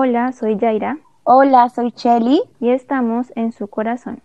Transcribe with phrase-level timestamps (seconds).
[0.00, 0.96] Hola, soy Yaira.
[1.24, 2.40] Hola, soy Chelly.
[2.60, 4.20] Y estamos en su corazón.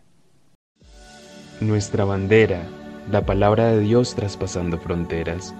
[1.61, 2.61] Nuestra bandera,
[3.11, 5.55] la palabra de Dios traspasando fronteras.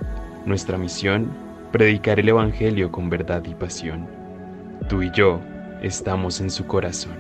[0.46, 1.32] Nuestra misión,
[1.72, 4.06] predicar el Evangelio con verdad y pasión.
[4.88, 5.40] Tú y yo
[5.82, 7.14] estamos en su corazón.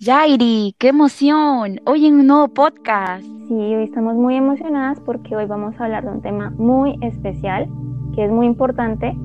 [0.00, 1.80] Yairi, qué emoción.
[1.86, 3.22] Hoy en un nuevo podcast.
[3.22, 7.68] Sí, hoy estamos muy emocionadas porque hoy vamos a hablar de un tema muy especial,
[8.16, 9.16] que es muy importante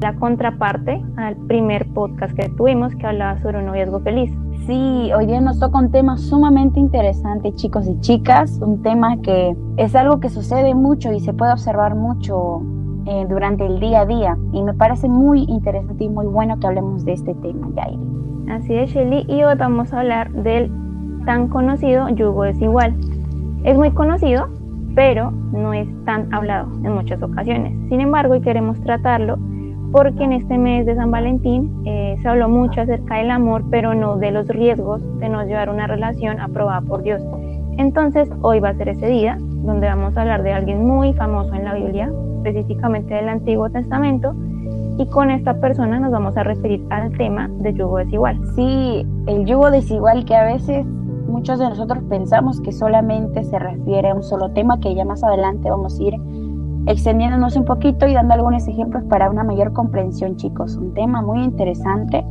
[0.00, 4.32] la contraparte al primer podcast que tuvimos que hablaba sobre un noviazgo feliz.
[4.66, 9.56] Sí, hoy día nos toca un tema sumamente interesante, chicos y chicas, un tema que
[9.76, 12.62] es algo que sucede mucho y se puede observar mucho
[13.06, 16.66] eh, durante el día a día y me parece muy interesante y muy bueno que
[16.66, 17.98] hablemos de este tema, Jair.
[18.50, 20.70] Así es, Shelly, y hoy vamos a hablar del
[21.24, 22.96] tan conocido yugo desigual.
[23.64, 24.48] Es muy conocido,
[24.94, 27.72] pero no es tan hablado en muchas ocasiones.
[27.88, 29.38] Sin embargo, hoy queremos tratarlo
[29.92, 33.94] porque en este mes de San Valentín eh, se habló mucho acerca del amor, pero
[33.94, 37.22] no de los riesgos de no llevar una relación aprobada por Dios.
[37.76, 41.54] Entonces hoy va a ser ese día donde vamos a hablar de alguien muy famoso
[41.54, 44.34] en la Biblia, específicamente del Antiguo Testamento,
[44.98, 48.38] y con esta persona nos vamos a referir al tema de yugo desigual.
[48.54, 50.84] Sí, el yugo desigual que a veces
[51.30, 55.22] muchos de nosotros pensamos que solamente se refiere a un solo tema que ya más
[55.24, 56.14] adelante vamos a ir
[56.86, 60.76] extendiéndonos un poquito y dando algunos ejemplos para una mayor comprensión, chicos.
[60.76, 62.24] Un tema muy interesante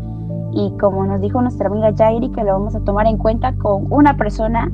[0.51, 3.91] y como nos dijo nuestra amiga Jairi, que lo vamos a tomar en cuenta con
[3.91, 4.71] una persona,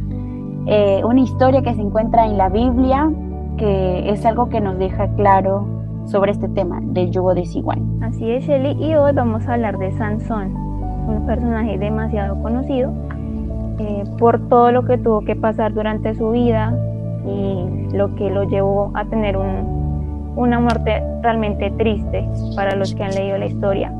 [0.68, 3.12] eh, una historia que se encuentra en la Biblia,
[3.58, 5.66] que es algo que nos deja claro
[6.06, 7.81] sobre este tema del yugo desigual.
[8.02, 10.56] Así es, Shelly, y hoy vamos a hablar de Sansón,
[11.08, 12.94] un personaje demasiado conocido
[13.80, 16.73] eh, por todo lo que tuvo que pasar durante su vida,
[17.28, 23.16] y lo que lo llevó a tener una muerte realmente triste para los que han
[23.16, 23.94] leído la historia.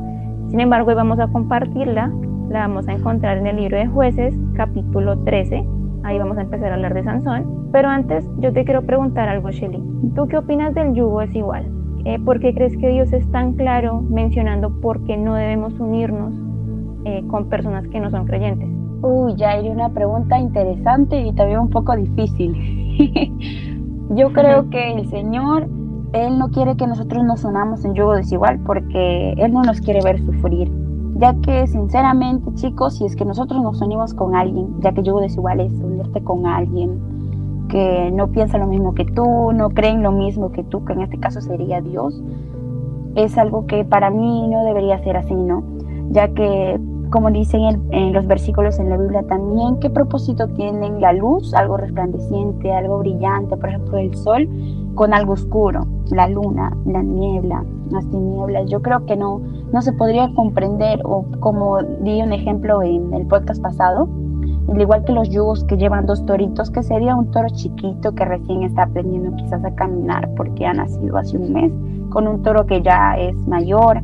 [0.50, 2.12] Sin embargo, hoy vamos a compartirla,
[2.50, 5.66] la vamos a encontrar en el libro de jueces, capítulo 13.
[6.04, 7.70] Ahí vamos a empezar a hablar de Sansón.
[7.72, 9.82] Pero antes yo te quiero preguntar algo, Shelly.
[10.16, 11.66] ¿Tú qué opinas del yugo es igual?
[12.06, 16.34] Eh, ¿Por qué crees que Dios es tan claro mencionando por qué no debemos unirnos
[17.06, 18.70] eh, con personas que no son creyentes?
[19.02, 22.85] Uy, ya hay una pregunta interesante y también un poco difícil.
[24.16, 25.68] Yo creo que el Señor,
[26.14, 30.02] Él no quiere que nosotros nos unamos en yugo desigual porque Él no nos quiere
[30.02, 30.72] ver sufrir.
[31.18, 35.22] Ya que sinceramente, chicos, si es que nosotros nos unimos con alguien, ya que yugo
[35.22, 37.00] desigual es unirte con alguien
[37.70, 41.02] que no piensa lo mismo que tú, no creen lo mismo que tú, que en
[41.02, 42.22] este caso sería Dios,
[43.16, 45.64] es algo que para mí no debería ser así, ¿no?
[46.12, 46.80] Ya que
[47.16, 47.62] como dicen
[47.92, 53.00] en, los versículos en la Biblia también, qué propósito tienen la luz, algo resplandeciente, algo
[53.00, 54.50] brillante, por ejemplo el sol,
[54.96, 58.70] con algo oscuro, la luna, la niebla, las tinieblas.
[58.70, 59.40] Yo creo que no,
[59.72, 64.10] no se podría comprender, o como di un ejemplo en el podcast pasado,
[64.70, 68.26] al igual que los yugos que llevan dos toritos, que sería un toro chiquito que
[68.26, 71.72] recién está aprendiendo quizás a caminar porque ha nacido hace un mes,
[72.10, 74.02] con un toro que ya es mayor,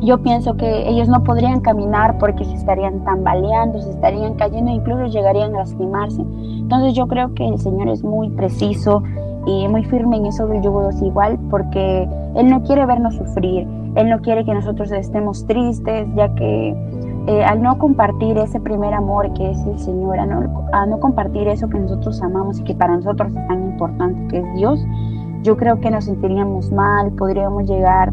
[0.00, 5.06] yo pienso que ellos no podrían caminar porque se estarían tambaleando, se estarían cayendo, incluso
[5.06, 6.22] llegarían a lastimarse.
[6.22, 9.02] Entonces yo creo que el Señor es muy preciso
[9.46, 14.10] y muy firme en eso del yugo igual porque Él no quiere vernos sufrir, Él
[14.10, 16.74] no quiere que nosotros estemos tristes, ya que
[17.28, 21.00] eh, al no compartir ese primer amor que es el Señor, a no, a no
[21.00, 24.84] compartir eso que nosotros amamos y que para nosotros es tan importante que es Dios,
[25.42, 28.12] yo creo que nos sentiríamos mal, podríamos llegar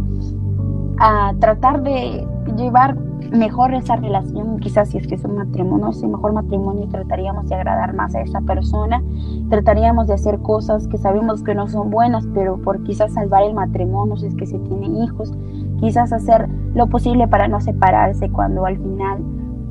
[1.05, 2.25] a tratar de
[2.55, 2.95] llevar
[3.33, 7.55] mejor esa relación, quizás si es que es un matrimonio, ese mejor matrimonio trataríamos de
[7.55, 9.03] agradar más a esa persona,
[9.49, 13.53] trataríamos de hacer cosas que sabemos que no son buenas, pero por quizás salvar el
[13.53, 15.33] matrimonio, si es que se tienen hijos,
[15.81, 19.21] quizás hacer lo posible para no separarse cuando al final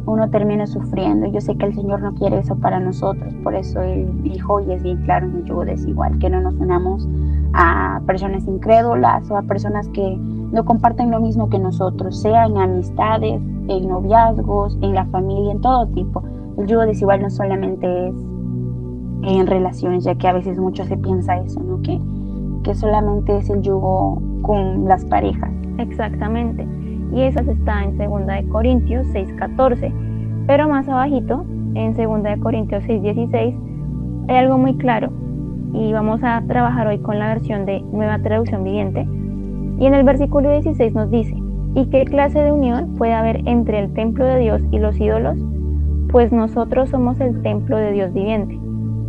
[0.07, 1.27] uno termina sufriendo.
[1.27, 4.73] Yo sé que el Señor no quiere eso para nosotros, por eso Él dijo y
[4.73, 7.09] es bien claro en el yugo desigual, que no nos unamos
[7.55, 12.57] a personas incrédulas o a personas que no comparten lo mismo que nosotros, sea en
[12.57, 16.23] amistades, en noviazgos, en la familia, en todo tipo.
[16.59, 18.15] El yugo desigual no solamente es
[19.25, 21.81] en relaciones, ya que a veces mucho se piensa eso, ¿no?
[21.83, 22.01] Que,
[22.65, 25.51] que solamente es el yugo con las parejas.
[25.79, 26.67] Exactamente.
[27.15, 29.93] Y eso está en 2 de Corintios 6:14.
[30.47, 31.45] Pero más abajito,
[31.75, 33.55] en 2 de Corintios 6:16,
[34.29, 35.11] hay algo muy claro.
[35.73, 39.07] Y vamos a trabajar hoy con la versión de Nueva Traducción Viviente
[39.83, 41.35] y en el versículo 16 nos dice,
[41.75, 45.37] ¿y qué clase de unión puede haber entre el templo de Dios y los ídolos?
[46.11, 48.61] Pues nosotros somos el templo de Dios viviente.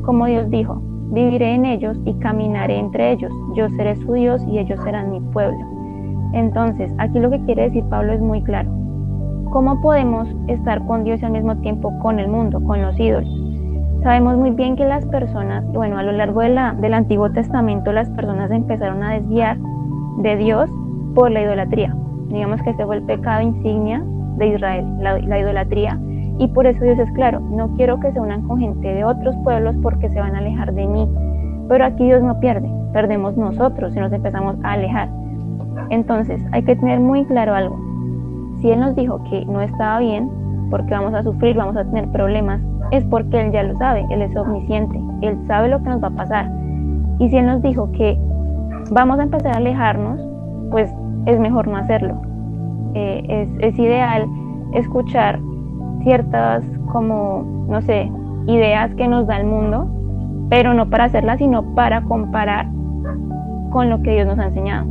[0.03, 4.57] Como Dios dijo, viviré en ellos y caminaré entre ellos, yo seré su Dios y
[4.57, 5.72] ellos serán mi pueblo.
[6.33, 8.69] Entonces, aquí lo que quiere decir Pablo es muy claro.
[9.51, 13.29] ¿Cómo podemos estar con Dios y al mismo tiempo con el mundo, con los ídolos?
[14.01, 17.93] Sabemos muy bien que las personas, bueno, a lo largo de la, del Antiguo Testamento
[17.93, 19.57] las personas empezaron a desviar
[20.17, 20.69] de Dios
[21.15, 21.95] por la idolatría.
[22.27, 24.03] Digamos que este fue el pecado insignia
[24.37, 25.99] de Israel, la, la idolatría.
[26.39, 29.35] Y por eso Dios es claro, no quiero que se unan con gente de otros
[29.43, 31.07] pueblos porque se van a alejar de mí.
[31.69, 35.09] Pero aquí Dios no pierde, perdemos nosotros si nos empezamos a alejar.
[35.89, 37.79] Entonces hay que tener muy claro algo.
[38.61, 40.29] Si Él nos dijo que no estaba bien,
[40.69, 44.21] porque vamos a sufrir, vamos a tener problemas, es porque Él ya lo sabe, Él
[44.21, 46.51] es omnisciente, Él sabe lo que nos va a pasar.
[47.19, 48.17] Y si Él nos dijo que
[48.91, 50.19] vamos a empezar a alejarnos,
[50.71, 50.93] pues
[51.25, 52.21] es mejor no hacerlo.
[52.95, 54.27] Eh, es, es ideal
[54.73, 55.39] escuchar
[56.03, 58.11] ciertas como, no sé,
[58.47, 59.87] ideas que nos da el mundo,
[60.49, 62.67] pero no para hacerlas, sino para comparar
[63.71, 64.85] con lo que Dios nos ha enseñado.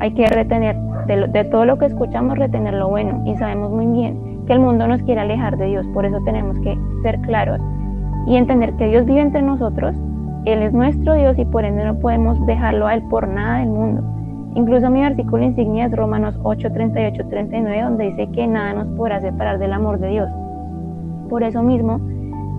[0.00, 0.76] Hay que retener,
[1.06, 4.86] de, todo lo que escuchamos, retener lo bueno y sabemos muy bien que el mundo
[4.86, 7.60] nos quiere alejar de Dios, por eso tenemos que ser claros
[8.26, 9.96] y entender que Dios vive entre nosotros,
[10.44, 13.68] Él es nuestro Dios y por ende no podemos dejarlo a Él por nada del
[13.68, 14.02] mundo.
[14.54, 19.20] Incluso mi versículo insignia es Romanos 8, 38, 39, donde dice que nada nos podrá
[19.20, 20.30] separar del amor de Dios.
[21.28, 22.00] Por eso mismo,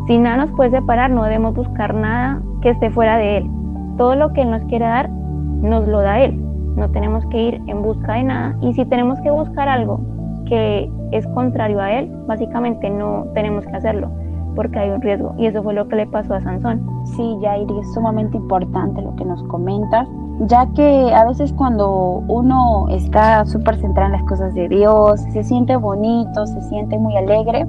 [0.07, 3.49] si nada nos puede separar, no debemos buscar nada que esté fuera de Él.
[3.97, 6.44] Todo lo que Él nos quiere dar, nos lo da Él.
[6.75, 8.57] No tenemos que ir en busca de nada.
[8.61, 9.99] Y si tenemos que buscar algo
[10.45, 14.09] que es contrario a Él, básicamente no tenemos que hacerlo
[14.55, 15.35] porque hay un riesgo.
[15.37, 16.85] Y eso fue lo que le pasó a Sansón.
[17.15, 20.07] Sí, Jair, es sumamente importante lo que nos comentas,
[20.47, 25.43] ya que a veces cuando uno está súper centrado en las cosas de Dios, se
[25.43, 27.65] siente bonito, se siente muy alegre,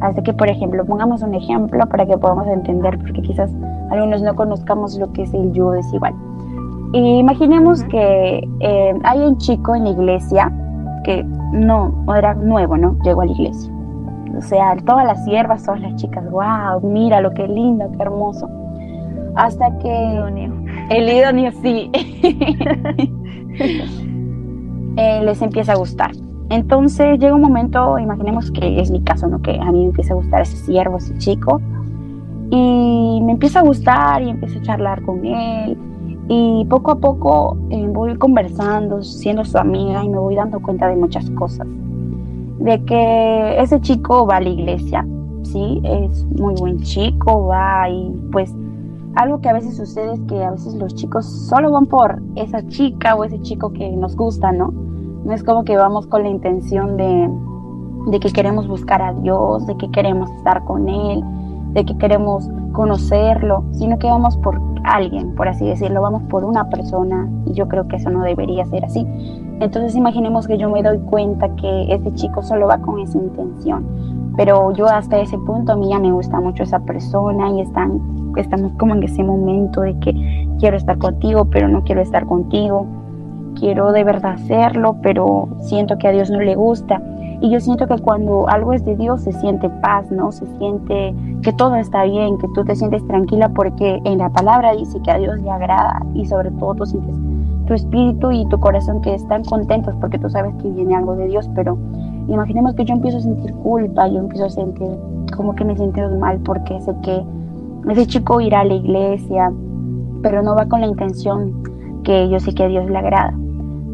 [0.00, 3.50] Así que, por ejemplo, pongamos un ejemplo para que podamos entender, porque quizás
[3.90, 6.14] algunos no conozcamos lo que es el yugo desigual.
[6.92, 10.52] Imaginemos que eh, hay un chico en la iglesia
[11.04, 12.96] que no, era nuevo, ¿no?
[13.02, 13.72] Llegó a la iglesia.
[14.36, 18.48] O sea, todas las siervas, todas las chicas, wow, mira lo que lindo, qué hermoso.
[19.36, 20.48] Hasta que...
[20.90, 21.90] El idóneo, sí.
[24.96, 26.10] Eh, les empieza a gustar.
[26.50, 29.40] Entonces llega un momento, imaginemos que es mi caso, ¿no?
[29.40, 31.60] Que a mí me empieza a gustar ese siervo, ese chico.
[32.50, 35.78] Y me empieza a gustar y empiezo a charlar con él.
[36.28, 40.88] Y poco a poco eh, voy conversando, siendo su amiga y me voy dando cuenta
[40.88, 41.66] de muchas cosas.
[42.58, 45.06] De que ese chico va a la iglesia,
[45.42, 45.80] ¿sí?
[45.82, 48.54] Es muy buen chico, va y pues
[49.16, 52.66] algo que a veces sucede es que a veces los chicos solo van por esa
[52.68, 54.72] chica o ese chico que nos gusta, ¿no?
[55.24, 59.76] No es como que vamos con la intención de, que queremos buscar a Dios, de
[59.76, 61.22] que queremos estar con Él,
[61.72, 66.68] de que queremos conocerlo, sino que vamos por alguien, por así decirlo, vamos por una
[66.68, 69.06] persona y yo creo que eso no debería ser así.
[69.60, 74.32] Entonces imaginemos que yo me doy cuenta que este chico solo va con esa intención,
[74.36, 78.32] pero yo hasta ese punto a mí ya me gusta mucho esa persona y están,
[78.36, 82.86] estamos como en ese momento de que quiero estar contigo, pero no quiero estar contigo
[83.58, 87.00] quiero de verdad hacerlo, pero siento que a Dios no le gusta.
[87.40, 90.30] Y yo siento que cuando algo es de Dios se siente paz, ¿no?
[90.30, 94.74] Se siente que todo está bien, que tú te sientes tranquila porque en la palabra
[94.74, 97.16] dice que a Dios le agrada y sobre todo tú sientes
[97.66, 101.28] tu espíritu y tu corazón que están contentos porque tú sabes que viene algo de
[101.28, 101.78] Dios, pero
[102.26, 104.88] imaginemos que yo empiezo a sentir culpa, yo empiezo a sentir
[105.36, 107.22] como que me siento mal porque sé que
[107.88, 109.52] ese chico irá a la iglesia,
[110.20, 111.62] pero no va con la intención
[112.02, 113.34] que yo sé que a Dios le agrada.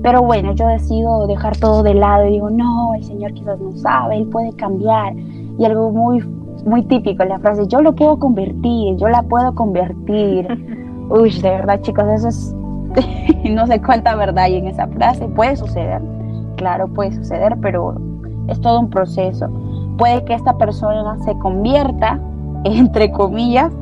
[0.03, 3.77] Pero bueno, yo decido dejar todo de lado y digo, no, el Señor quizás no
[3.77, 5.15] sabe, Él puede cambiar.
[5.59, 6.21] Y algo muy,
[6.65, 10.47] muy típico, la frase, yo lo puedo convertir, yo la puedo convertir.
[11.11, 12.55] Uy, de verdad chicos, eso es,
[13.51, 15.27] no sé cuánta verdad hay en esa frase.
[15.29, 16.03] Puede suceder,
[16.57, 17.95] claro, puede suceder, pero
[18.49, 19.49] es todo un proceso.
[19.99, 22.21] Puede que esta persona se convierta,
[22.65, 23.73] entre comillas,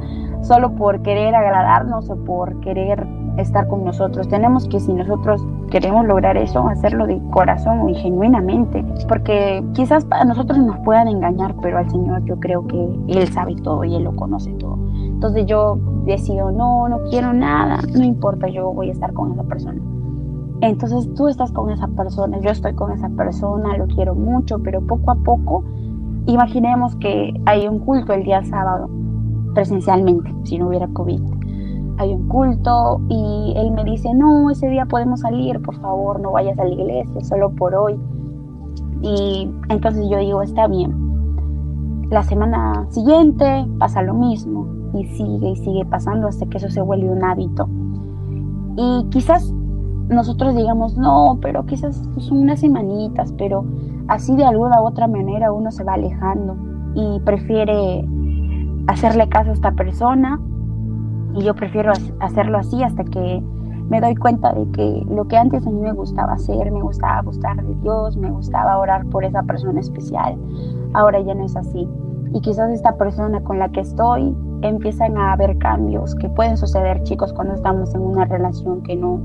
[0.42, 3.06] solo por querer agradarnos o por querer
[3.38, 4.28] estar con nosotros.
[4.28, 10.24] Tenemos que, si nosotros queremos lograr eso, hacerlo de corazón y genuinamente, porque quizás para
[10.24, 14.04] nosotros nos puedan engañar, pero al Señor yo creo que Él sabe todo y Él
[14.04, 14.78] lo conoce todo.
[14.94, 19.42] Entonces yo decido, no, no quiero nada, no importa, yo voy a estar con esa
[19.44, 19.80] persona.
[20.60, 24.80] Entonces tú estás con esa persona, yo estoy con esa persona, lo quiero mucho, pero
[24.80, 25.64] poco a poco,
[26.26, 28.88] imaginemos que hay un culto el día sábado,
[29.54, 31.33] presencialmente, si no hubiera COVID
[31.98, 36.32] hay un culto y él me dice, no, ese día podemos salir, por favor, no
[36.32, 37.98] vayas a la iglesia, solo por hoy.
[39.02, 42.08] Y entonces yo digo, está bien.
[42.10, 46.80] La semana siguiente pasa lo mismo y sigue y sigue pasando hasta que eso se
[46.80, 47.68] vuelve un hábito.
[48.76, 49.52] Y quizás
[50.08, 53.64] nosotros digamos, no, pero quizás son unas semanitas, pero
[54.08, 56.56] así de alguna u otra manera uno se va alejando
[56.94, 58.06] y prefiere
[58.86, 60.40] hacerle caso a esta persona
[61.34, 63.42] y yo prefiero hacerlo así hasta que
[63.88, 67.22] me doy cuenta de que lo que antes a mí me gustaba hacer, me gustaba
[67.22, 70.36] gustar de Dios, me gustaba orar por esa persona especial,
[70.94, 71.88] ahora ya no es así.
[72.32, 77.02] Y quizás esta persona con la que estoy empiezan a haber cambios que pueden suceder,
[77.02, 79.20] chicos, cuando estamos en una relación que no,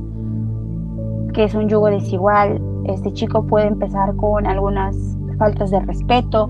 [1.34, 2.62] que es un yugo desigual.
[2.86, 6.50] Este chico puede empezar con algunas faltas de respeto,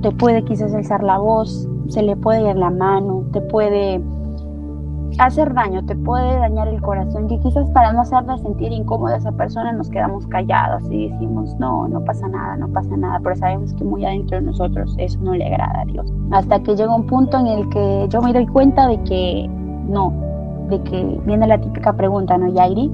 [0.00, 4.00] te puede quizás alzar la voz, se le puede ir la mano, te puede
[5.18, 9.18] hacer daño, te puede dañar el corazón, y quizás para no hacerle sentir incómoda a
[9.18, 13.36] esa persona nos quedamos callados y decimos, no, no pasa nada, no pasa nada, pero
[13.36, 16.12] sabemos que muy adentro de nosotros eso no le agrada a Dios.
[16.30, 19.48] Hasta que llega un punto en el que yo me doy cuenta de que
[19.88, 20.12] no,
[20.68, 22.90] de que viene la típica pregunta, ¿no, Yairi?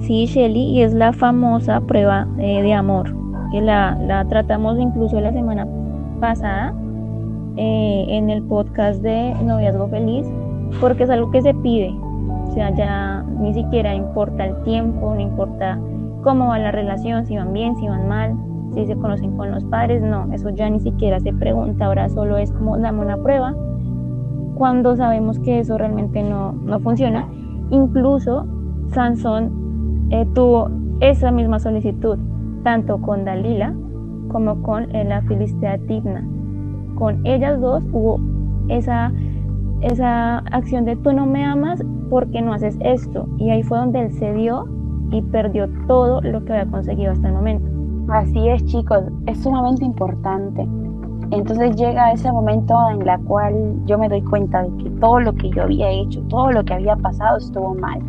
[0.00, 3.14] Sí, Shelly, y es la famosa prueba eh, de amor,
[3.52, 5.66] que la, la, tratamos incluso la semana
[6.20, 6.74] pasada
[7.56, 10.26] eh, en el podcast de Noviazgo Feliz
[10.80, 11.94] porque es algo que se pide.
[12.48, 15.78] O sea, ya ni siquiera importa el tiempo, no importa
[16.22, 18.36] cómo va la relación, si van bien, si van mal,
[18.74, 22.36] si se conocen con los padres, no, eso ya ni siquiera se pregunta, ahora solo
[22.36, 23.54] es como dame una prueba,
[24.54, 27.26] cuando sabemos que eso realmente no, no funciona.
[27.70, 28.46] Incluso
[28.88, 32.18] Sansón eh, tuvo esa misma solicitud,
[32.62, 33.74] tanto con Dalila
[34.30, 36.24] como con eh, la Filistea Tigna.
[36.94, 38.20] Con ellas dos hubo
[38.68, 39.12] esa
[39.82, 43.26] esa acción de tú no me amas porque no haces esto.
[43.38, 44.66] Y ahí fue donde él se dio
[45.10, 47.68] y perdió todo lo que había conseguido hasta el momento.
[48.08, 50.66] Así es, chicos, es sumamente importante.
[51.30, 53.54] Entonces llega ese momento en la cual
[53.86, 56.74] yo me doy cuenta de que todo lo que yo había hecho, todo lo que
[56.74, 58.00] había pasado estuvo mal.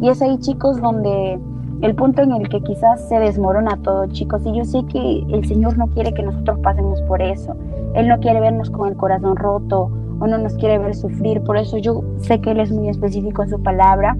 [0.00, 1.38] Y es ahí, chicos, donde
[1.82, 4.42] el punto en el que quizás se desmorona todo, chicos.
[4.46, 7.54] Y yo sé que el Señor no quiere que nosotros pasemos por eso.
[7.94, 9.90] Él no quiere vernos con el corazón roto
[10.20, 11.42] o no nos quiere ver sufrir.
[11.42, 14.16] Por eso yo sé que Él es muy específico en su palabra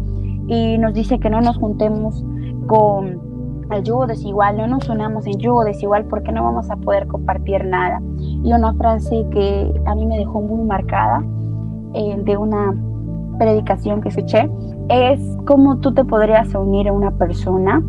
[0.47, 2.25] y nos dice que no nos juntemos
[2.67, 3.21] con
[3.71, 7.65] el yugo desigual, no nos unamos en yugo desigual porque no vamos a poder compartir
[7.65, 8.01] nada.
[8.19, 11.25] Y una frase que a mí me dejó muy marcada
[11.95, 12.75] eh, de una
[13.39, 14.51] predicación que escuché
[14.89, 17.83] es cómo tú te podrías unir a una persona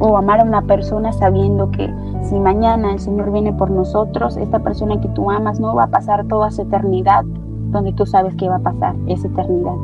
[0.00, 4.58] o amar a una persona sabiendo que si mañana el Señor viene por nosotros, esta
[4.58, 7.24] persona que tú amas no va a pasar toda esa eternidad
[7.70, 9.74] donde tú sabes que va a pasar esa eternidad.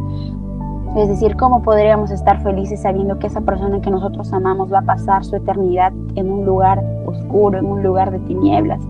[0.96, 4.82] Es decir, ¿cómo podríamos estar felices sabiendo que esa persona que nosotros amamos va a
[4.82, 8.80] pasar su eternidad en un lugar oscuro, en un lugar de tinieblas,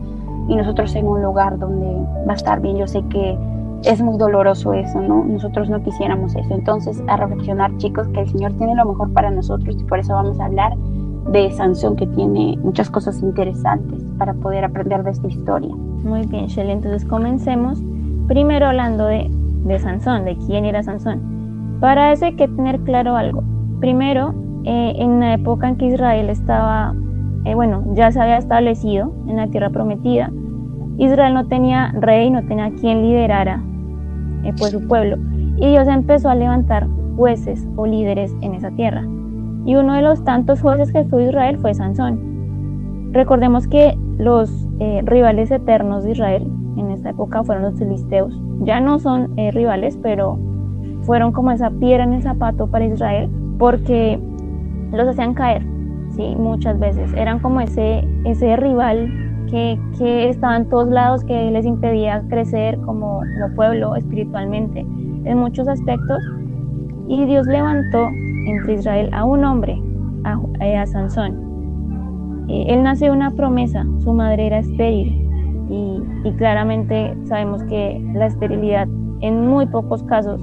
[0.49, 1.87] y nosotros en un lugar donde
[2.27, 2.79] va a estar bien?
[2.79, 3.39] Yo sé que
[3.85, 5.25] es muy doloroso eso, ¿no?
[5.25, 6.55] Nosotros no quisiéramos eso.
[6.55, 10.15] Entonces, a reflexionar, chicos, que el Señor tiene lo mejor para nosotros y por eso
[10.15, 10.73] vamos a hablar
[11.29, 15.75] de Sansón que tiene muchas cosas interesantes para poder aprender de esta historia.
[15.75, 17.83] Muy bien, Shelly, entonces comencemos
[18.27, 19.31] primero hablando de,
[19.65, 21.79] de Sansón, de quién era Sansón.
[21.81, 23.43] Para eso hay que tener claro algo.
[23.81, 24.35] Primero,
[24.65, 26.95] eh, en la época en que Israel estaba,
[27.45, 30.31] eh, bueno, ya se había establecido en la tierra prometida,
[30.99, 33.62] Israel no tenía rey, no tenía quien liderara
[34.45, 35.17] eh, pues su pueblo,
[35.57, 39.07] y Dios empezó a levantar jueces o líderes en esa tierra
[39.64, 43.11] y uno de los tantos jueces que tuvo Israel fue Sansón.
[43.12, 48.38] Recordemos que los eh, rivales eternos de Israel en esta época fueron los filisteos.
[48.61, 50.38] Ya no son eh, rivales, pero
[51.02, 54.19] fueron como esa piedra en el zapato para Israel porque
[54.93, 55.62] los hacían caer,
[56.11, 57.12] sí, muchas veces.
[57.14, 59.09] Eran como ese, ese rival
[59.50, 65.38] que, que estaba en todos lados, que les impedía crecer como, como pueblo espiritualmente en
[65.38, 66.19] muchos aspectos.
[67.09, 68.09] Y Dios levantó
[68.47, 69.80] entre Israel a un hombre,
[70.25, 70.38] a,
[70.80, 72.47] a Sansón.
[72.49, 75.20] Eh, él nació de una promesa, su madre era estéril
[75.70, 76.02] y,
[76.37, 78.88] claramente sabemos que la esterilidad
[79.20, 80.40] en muy pocos casos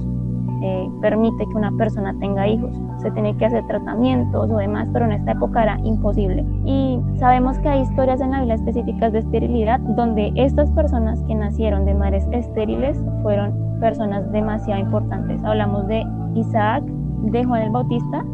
[0.62, 2.70] eh, permite que una persona tenga hijos.
[2.98, 6.44] Se tiene que hacer tratamientos o demás, pero en esta época era imposible.
[6.64, 11.34] Y sabemos que hay historias en la Biblia específicas de esterilidad donde estas personas que
[11.34, 15.42] nacieron de madres estériles fueron personas demasiado importantes.
[15.44, 16.82] Hablamos de Isaac,
[17.22, 18.24] de Juan el Bautista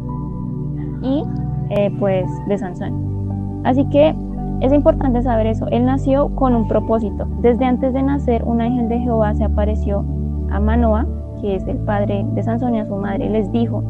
[1.02, 1.24] y
[1.70, 3.62] eh, pues de Sansón.
[3.64, 4.14] Así que
[4.60, 5.66] es importante saber eso.
[5.68, 7.26] Él nació con un propósito.
[7.40, 10.04] Desde antes de nacer, un ángel de Jehová se apareció
[10.50, 11.06] a Manoa,
[11.40, 13.82] que es el padre de Sansón y a su madre, les dijo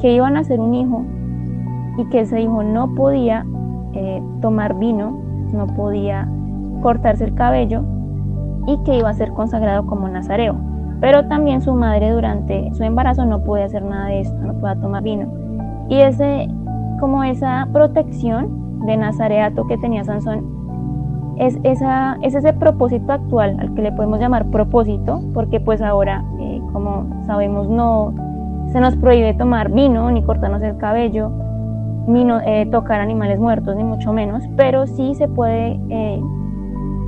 [0.00, 1.04] que iban a nacer un hijo
[1.98, 3.44] y que ese hijo no podía
[3.94, 5.18] eh, tomar vino,
[5.52, 6.28] no podía
[6.82, 7.82] cortarse el cabello
[8.66, 10.67] y que iba a ser consagrado como nazareo.
[11.00, 14.76] Pero también su madre durante su embarazo no podía hacer nada de esto, no podía
[14.80, 15.28] tomar vino.
[15.88, 16.48] Y ese,
[17.00, 20.58] como esa protección de Nazareato que tenía Sansón,
[21.38, 26.24] es, esa, es ese propósito actual al que le podemos llamar propósito, porque pues ahora,
[26.40, 28.12] eh, como sabemos, no
[28.72, 31.30] se nos prohíbe tomar vino, ni cortarnos el cabello,
[32.08, 36.20] ni eh, tocar animales muertos, ni mucho menos, pero sí se puede eh,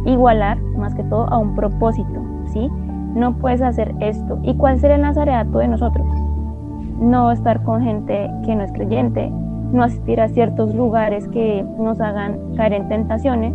[0.06, 2.20] igualar más que todo a un propósito,
[2.52, 2.70] ¿sí?
[3.14, 4.38] No puedes hacer esto.
[4.42, 6.06] ¿Y cuál será el nazareato de nosotros?
[7.00, 9.30] No estar con gente que no es creyente,
[9.72, 13.54] no asistir a ciertos lugares que nos hagan caer en tentaciones,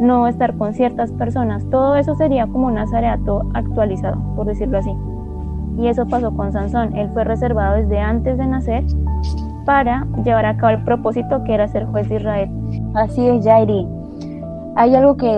[0.00, 1.64] no estar con ciertas personas.
[1.70, 4.92] Todo eso sería como un nazareato actualizado, por decirlo así.
[5.78, 6.96] Y eso pasó con Sansón.
[6.96, 8.84] Él fue reservado desde antes de nacer
[9.64, 12.50] para llevar a cabo el propósito que era ser juez de Israel.
[12.94, 13.86] Así es, Jairi.
[14.76, 15.28] Hay algo que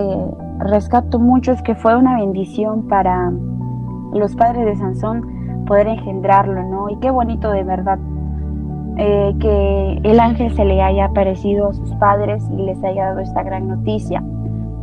[0.59, 3.31] rescato mucho, es que fue una bendición para
[4.13, 6.89] los padres de Sansón poder engendrarlo, ¿no?
[6.89, 7.99] Y qué bonito de verdad
[8.97, 13.19] eh, que el ángel se le haya aparecido a sus padres y les haya dado
[13.19, 14.23] esta gran noticia.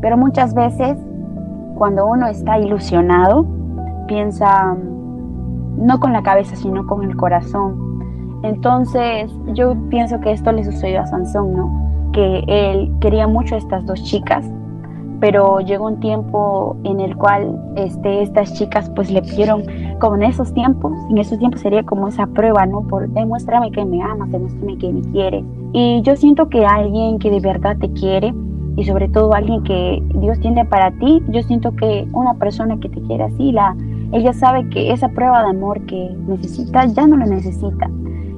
[0.00, 0.98] Pero muchas veces,
[1.76, 3.46] cuando uno está ilusionado,
[4.06, 4.76] piensa
[5.78, 8.40] no con la cabeza, sino con el corazón.
[8.42, 12.10] Entonces, yo pienso que esto le sucedió a Sansón, ¿no?
[12.12, 14.44] Que él quería mucho a estas dos chicas,
[15.22, 19.62] pero llegó un tiempo en el cual este, estas chicas pues le pidieron,
[20.00, 22.82] como en esos tiempos, en esos tiempos sería como esa prueba, ¿no?
[22.88, 25.44] Por demuéstrame que me amas, demuéstrame que me quieres.
[25.72, 28.34] Y yo siento que alguien que de verdad te quiere,
[28.74, 32.88] y sobre todo alguien que Dios tiene para ti, yo siento que una persona que
[32.88, 33.76] te quiere así, la,
[34.10, 37.88] ella sabe que esa prueba de amor que necesita ya no la necesita,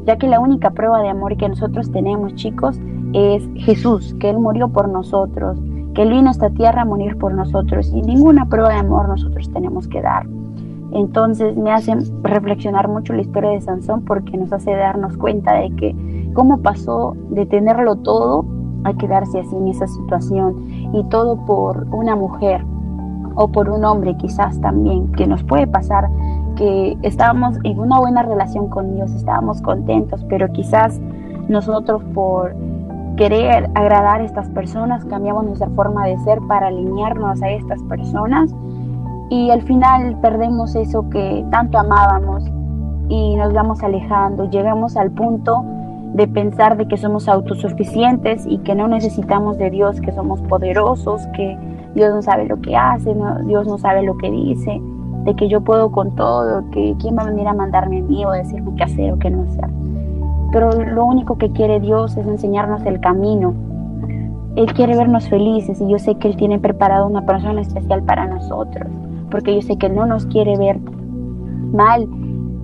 [0.05, 2.79] ya que la única prueba de amor que nosotros tenemos, chicos,
[3.15, 5.59] es Jesús, que Él murió por nosotros,
[5.95, 9.09] que Él vino a esta tierra a morir por nosotros y ninguna prueba de amor
[9.09, 10.27] nosotros tenemos que dar.
[10.93, 15.71] Entonces me hace reflexionar mucho la historia de Sansón porque nos hace darnos cuenta de
[15.77, 18.45] que cómo pasó de tenerlo todo
[18.85, 22.65] a quedarse así en esa situación y todo por una mujer
[23.37, 26.09] o por un hombre quizás también, que nos puede pasar
[26.57, 31.01] que estábamos en una buena relación con Dios, estábamos contentos, pero quizás
[31.49, 32.55] nosotros por
[33.17, 38.55] querer agradar a estas personas cambiamos nuestra forma de ser para alinearnos a estas personas
[39.31, 42.45] y al final perdemos eso que tanto amábamos
[43.09, 45.65] y nos vamos alejando, llegamos al punto
[46.15, 51.27] de pensar de que somos autosuficientes y que no necesitamos de Dios, que somos poderosos,
[51.35, 51.59] que
[51.95, 53.15] Dios no sabe lo que hace,
[53.47, 54.81] Dios no sabe lo que dice,
[55.25, 58.25] de que yo puedo con todo, que quién va a venir a mandarme a mí
[58.25, 59.84] o decirme qué hacer o qué no hacer.
[60.55, 63.53] Pero lo único que quiere Dios es enseñarnos el camino.
[64.57, 68.27] Él quiere vernos felices y yo sé que Él tiene preparado una persona especial para
[68.27, 68.89] nosotros,
[69.31, 70.79] porque yo sé que no nos quiere ver
[71.73, 72.09] mal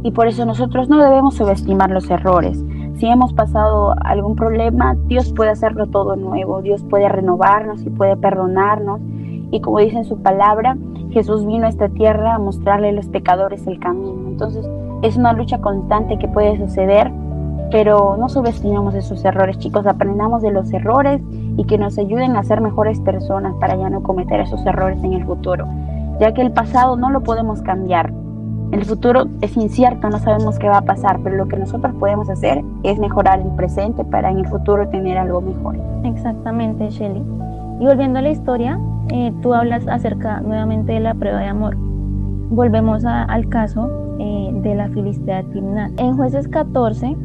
[0.03, 2.65] y por eso nosotros no debemos subestimar los errores
[3.01, 8.15] si hemos pasado algún problema, Dios puede hacerlo todo nuevo, Dios puede renovarnos y puede
[8.19, 9.01] perdonarnos.
[9.51, 10.77] Y como dice en su palabra,
[11.11, 14.29] Jesús vino a esta tierra a mostrarle a los pecadores el camino.
[14.29, 14.69] Entonces
[15.01, 17.11] es una lucha constante que puede suceder,
[17.71, 21.21] pero no subestimemos esos errores, chicos, aprendamos de los errores
[21.57, 25.13] y que nos ayuden a ser mejores personas para ya no cometer esos errores en
[25.13, 25.67] el futuro,
[26.19, 28.13] ya que el pasado no lo podemos cambiar,
[28.73, 32.31] el futuro es incierto, no sabemos qué va a pasar, pero lo que nosotros podemos
[32.31, 35.77] hacer es mejorar el presente para en el futuro tener algo mejor.
[36.05, 37.21] Exactamente, Shelly.
[37.81, 38.79] Y volviendo a la historia,
[39.09, 41.77] eh, tú hablas acerca nuevamente de la prueba de amor.
[41.77, 45.91] Volvemos al caso eh, de la Filistea Timnat.
[45.99, 47.17] En Jueces 14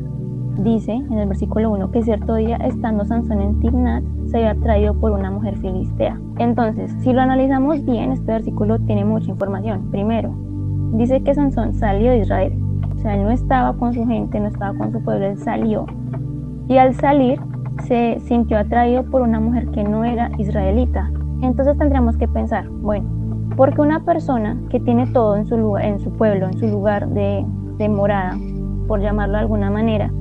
[0.57, 4.93] dice, en el versículo 1, que cierto día, estando Sansón en Timnat, se había atraído
[4.93, 6.19] por una mujer filistea.
[6.37, 9.89] Entonces, si lo analizamos bien, este versículo tiene mucha información.
[9.91, 10.33] Primero,
[10.93, 12.53] dice que Sansón salió de Israel.
[12.95, 15.85] O sea, él no estaba con su gente, no estaba con su pueblo, él salió.
[16.67, 17.39] Y al salir
[17.83, 21.11] se sintió atraído por una mujer que no era israelita.
[21.41, 23.07] Entonces tendríamos que pensar, bueno,
[23.55, 27.45] porque una persona que tiene todo en su, en su pueblo, en su lugar de,
[27.77, 28.37] de morada,
[28.87, 30.11] por llamarlo de alguna manera,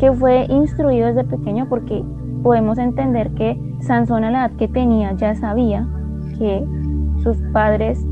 [0.00, 2.02] que fue instruido desde pequeño porque
[2.42, 5.86] podemos entender que Sansón a la edad que tenía ya sabía
[6.38, 6.66] que
[7.22, 8.04] sus padres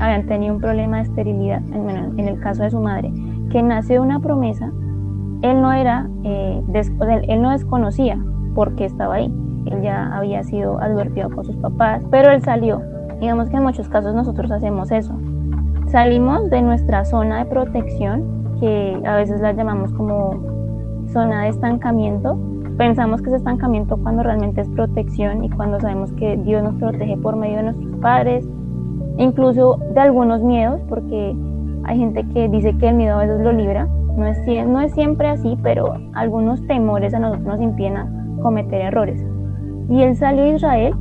[0.00, 3.12] habían tenido un problema de esterilidad, en, el caso de su madre,
[3.50, 4.72] que nació de una promesa,
[5.42, 6.62] él no era, eh,
[7.28, 8.18] él no desconocía
[8.54, 9.32] por qué estaba ahí.
[9.66, 12.80] Él ya había sido advertido por sus papás, pero él salió.
[13.20, 15.14] Digamos que en muchos casos nosotros hacemos eso.
[15.88, 18.24] Salimos de nuestra zona de protección,
[18.60, 20.53] que a veces la llamamos como
[21.14, 22.36] zona de estancamiento.
[22.76, 27.16] Pensamos que es estancamiento cuando realmente es protección y cuando sabemos que Dios nos protege
[27.16, 28.44] por medio de nuestros padres,
[29.16, 31.36] incluso de algunos miedos, porque
[31.84, 34.92] hay gente que dice que el miedo a veces lo libra, No es, no es
[34.92, 39.24] siempre así, pero algunos temores a nosotros nos impiden cometer errores.
[39.88, 40.94] Y él salió a Israel,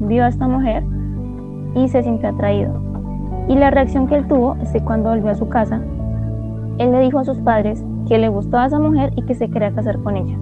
[0.00, 0.82] vio a esta mujer
[1.74, 2.74] y se sintió atraído.
[3.48, 5.80] Y la reacción que él tuvo es que cuando volvió a su casa,
[6.78, 9.48] él le dijo a sus padres que le gustó a esa mujer y que se
[9.50, 10.36] quería casar con ella.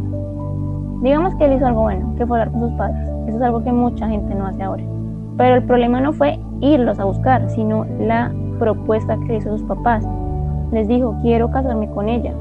[1.03, 3.09] Digamos que él hizo algo bueno, que fue hablar con sus padres.
[3.27, 4.85] Eso es algo que mucha gente no hace ahora.
[5.37, 10.07] Pero el problema no fue irlos a buscar, sino la propuesta que hizo sus papás.
[10.73, 12.33] Les dijo, quiero casarme con ella,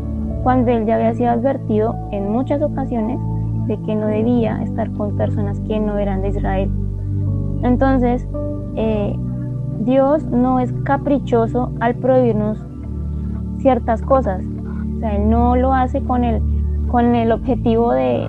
[0.44, 3.20] cuando él ya había sido advertido en muchas ocasiones
[3.68, 6.70] de que no debía estar con personas que no eran de Israel.
[7.64, 8.28] Entonces,
[8.76, 9.16] eh,
[9.80, 12.64] Dios no es caprichoso al prohibirnos
[13.58, 14.44] ciertas cosas.
[14.96, 16.42] O sea, Él no lo hace con el,
[16.88, 18.28] con el objetivo de,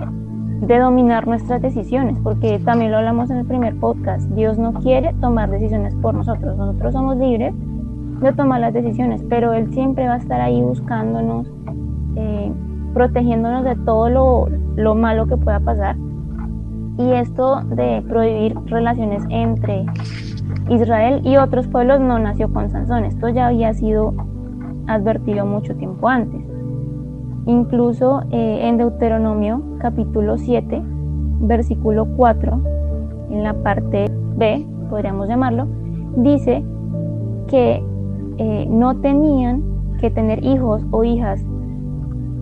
[0.61, 4.29] de dominar nuestras decisiones, porque también lo hablamos en el primer podcast.
[4.31, 6.57] Dios no quiere tomar decisiones por nosotros.
[6.57, 7.53] Nosotros somos libres
[8.21, 11.51] de tomar las decisiones, pero Él siempre va a estar ahí buscándonos,
[12.15, 12.51] eh,
[12.93, 15.95] protegiéndonos de todo lo, lo malo que pueda pasar.
[16.97, 19.85] Y esto de prohibir relaciones entre
[20.69, 24.13] Israel y otros pueblos no nació con Sansón, esto ya había sido
[24.87, 26.46] advertido mucho tiempo antes.
[27.47, 30.81] Incluso eh, en Deuteronomio capítulo 7,
[31.39, 32.61] versículo 4,
[33.31, 35.65] en la parte B, podríamos llamarlo,
[36.17, 36.61] dice
[37.47, 37.81] que
[38.37, 39.63] eh, no tenían
[40.01, 41.41] que tener hijos o hijas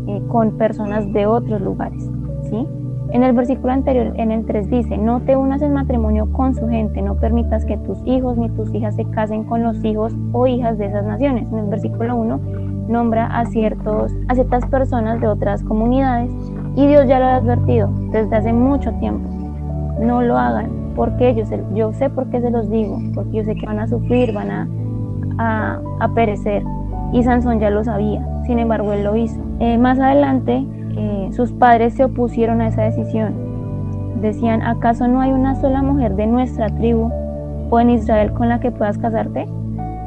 [0.07, 2.09] eh, con personas de otros lugares.
[2.49, 2.67] ¿sí?
[3.11, 6.67] En el versículo anterior, en el 3 dice, no te unas en matrimonio con su
[6.67, 10.47] gente, no permitas que tus hijos ni tus hijas se casen con los hijos o
[10.47, 11.47] hijas de esas naciones.
[11.51, 16.31] En el versículo 1 nombra a, ciertos, a ciertas personas de otras comunidades
[16.75, 19.27] y Dios ya lo ha advertido desde hace mucho tiempo.
[19.99, 23.43] No lo hagan, porque yo sé, yo sé por qué se los digo, porque yo
[23.43, 26.63] sé que van a sufrir, van a, a, perecer.
[27.13, 29.39] Y Sansón ya lo sabía, sin embargo él lo hizo.
[29.59, 30.65] Eh, más adelante
[30.97, 33.33] eh, sus padres se opusieron a esa decisión.
[34.21, 37.11] Decían, ¿acaso no hay una sola mujer de nuestra tribu
[37.69, 39.47] o en Israel con la que puedas casarte?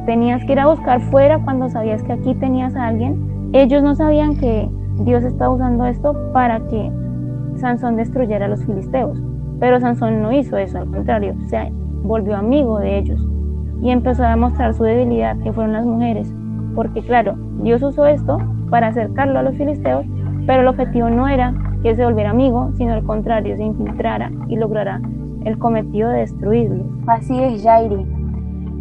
[0.09, 3.51] Tenías que ir a buscar fuera cuando sabías que aquí tenías a alguien.
[3.53, 4.67] Ellos no sabían que
[5.01, 6.91] Dios estaba usando esto para que
[7.57, 9.23] Sansón destruyera a los filisteos.
[9.61, 11.71] Pero Sansón no hizo eso, al contrario, se
[12.05, 13.21] volvió amigo de ellos
[13.83, 16.35] y empezó a demostrar su debilidad, que fueron las mujeres.
[16.75, 18.39] Porque claro, Dios usó esto
[18.71, 20.07] para acercarlo a los filisteos
[20.49, 24.57] pero el objetivo no era que se volviera amigo, sino al contrario, se infiltrara y
[24.57, 25.03] lograra
[25.45, 26.87] el cometido de destruirlo.
[27.07, 28.18] Así es, Jairi.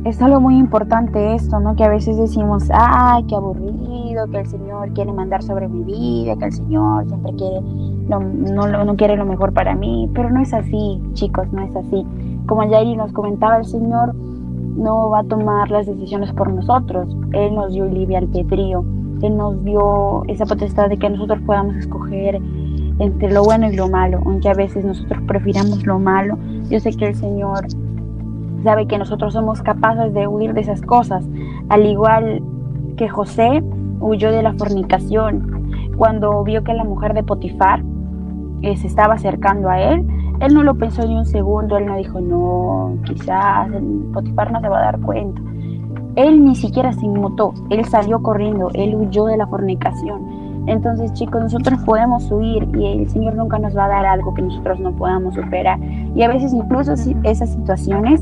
[0.08, 1.76] Es algo muy importante esto, ¿no?
[1.76, 6.38] Que a veces decimos, ay, qué aburrido, que el Señor quiere mandar sobre mi vida,
[6.38, 7.60] que el Señor siempre quiere,
[8.08, 12.06] no, no quiere lo mejor para mí, pero no es así, chicos, no es así.
[12.46, 17.54] Como Jairi nos comentaba, el Señor no va a tomar las decisiones por nosotros, Él
[17.54, 18.86] nos dio libre albedrío
[19.22, 22.36] él nos dio esa potestad de que nosotros podamos escoger
[23.00, 26.38] entre lo bueno y lo malo, aunque a veces nosotros prefiramos lo malo.
[26.70, 27.66] Yo sé que el Señor
[28.64, 31.26] sabe que nosotros somos capaces de huir de esas cosas,
[31.70, 32.42] al igual
[32.96, 33.64] que José
[34.00, 37.82] huyó de la fornicación cuando vio que la mujer de Potifar
[38.62, 40.06] eh, se estaba acercando a él.
[40.40, 43.70] Él no lo pensó ni un segundo, él no dijo, no, quizás
[44.14, 45.42] Potifar no se va a dar cuenta.
[46.16, 50.38] Él ni siquiera se inmutó, él salió corriendo, él huyó de la fornicación.
[50.68, 54.42] Entonces, chicos, nosotros podemos huir y el Señor nunca nos va a dar algo que
[54.42, 55.80] nosotros no podamos superar.
[56.14, 56.94] Y a veces incluso
[57.24, 58.22] esas situaciones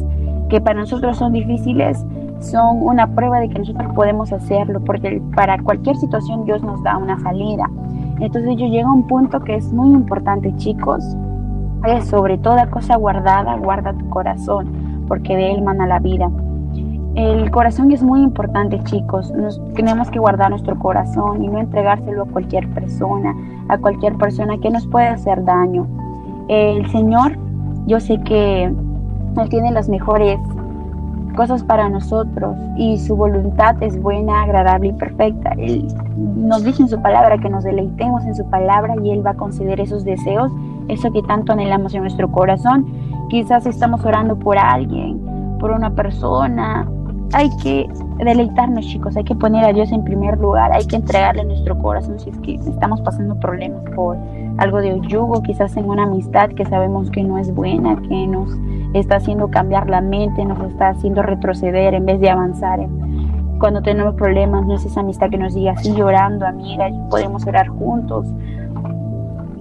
[0.56, 2.06] que para nosotros son difíciles
[2.40, 6.98] son una prueba de que nosotros podemos hacerlo, porque para cualquier situación Dios nos da
[6.98, 7.70] una salida.
[8.22, 11.04] Entonces yo llego a un punto que es muy importante, chicos,
[11.86, 14.72] es sobre toda cosa guardada, guarda tu corazón,
[15.10, 16.32] porque de él mana la vida.
[17.16, 19.32] El corazón es muy importante, chicos.
[19.32, 23.36] Nos, tenemos que guardar nuestro corazón y no entregárselo a cualquier persona,
[23.68, 25.86] a cualquier persona que nos pueda hacer daño.
[26.48, 27.38] El Señor,
[27.88, 28.74] yo sé que
[29.42, 30.40] Él tiene las mejores
[31.36, 35.52] cosas para nosotros y su voluntad es buena, agradable y perfecta.
[35.58, 39.32] Él nos dice en su palabra que nos deleitemos en su palabra y Él va
[39.32, 40.52] a conceder esos deseos,
[40.88, 42.86] eso que tanto anhelamos en nuestro corazón.
[43.30, 45.20] Quizás estamos orando por alguien,
[45.60, 46.88] por una persona,
[47.34, 51.44] hay que deleitarnos, chicos, hay que poner a Dios en primer lugar, hay que entregarle
[51.44, 54.18] nuestro corazón si es que estamos pasando problemas por
[54.58, 58.50] algo de yugo, quizás en una amistad que sabemos que no es buena, que nos
[58.94, 62.80] está haciendo cambiar la mente, nos está haciendo retroceder en vez de avanzar.
[63.60, 67.68] Cuando tenemos problemas, no es esa amistad que nos diga así llorando, amiga, podemos orar
[67.68, 68.28] juntos.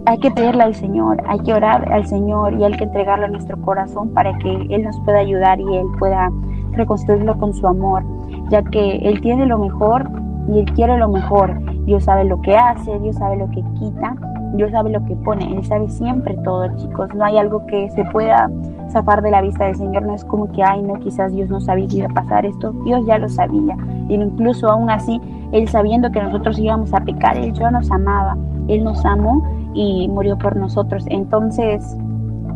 [0.07, 3.57] Hay que pedirle al Señor, hay que orar al Señor y hay que entregarle nuestro
[3.63, 6.31] corazón para que Él nos pueda ayudar y Él pueda
[6.73, 8.05] reconstruirlo con su amor,
[8.51, 10.09] ya que Él tiene lo mejor
[10.49, 14.15] y Él quiere lo mejor Dios sabe lo que hace, Dios sabe lo que quita,
[14.55, 17.09] Dios sabe lo que pone, Él sabe siempre todo, chicos.
[17.15, 18.51] No hay algo que se pueda
[18.91, 21.61] zafar de la vista del Señor, no es como que, ay, no, quizás Dios no
[21.61, 23.77] sabía que iba a pasar esto, Dios ya lo sabía.
[24.09, 25.21] Y incluso aún así,
[25.53, 28.37] Él sabiendo que nosotros íbamos a pecar, Él ya nos amaba,
[28.69, 29.43] Él nos amó
[29.75, 31.05] y murió por nosotros.
[31.09, 31.97] Entonces,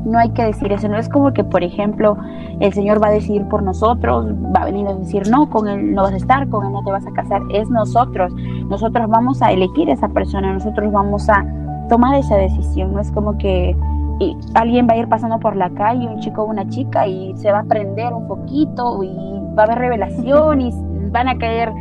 [0.05, 2.17] no hay que decir eso, no es como que, por ejemplo,
[2.61, 5.95] el Señor va a decidir por nosotros, va a venir a decir, no, con Él
[5.95, 8.33] no vas a estar, con Él no te vas a casar, es nosotros,
[8.69, 11.45] nosotros vamos a elegir a esa persona, nosotros vamos a
[11.89, 13.77] tomar esa decisión, no es como que
[14.55, 17.53] alguien va a ir pasando por la calle, un chico o una chica, y se
[17.53, 19.17] va a prender un poquito y
[19.57, 20.71] va a haber revelación y
[21.11, 21.73] van a caer,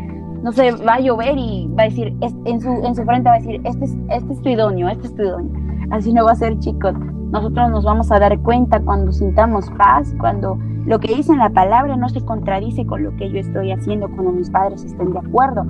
[0.44, 3.36] no sé, va a llover y va a decir, en su, en su frente va
[3.36, 5.52] a decir, este es, este es tu idóneo, este es tu idóneo.
[5.90, 6.94] Así no va a ser, chicos.
[7.32, 11.50] Nosotros nos vamos a dar cuenta cuando sintamos paz, cuando lo que dice en la
[11.50, 15.20] palabra no se contradice con lo que yo estoy haciendo, cuando mis padres estén de
[15.20, 15.66] acuerdo.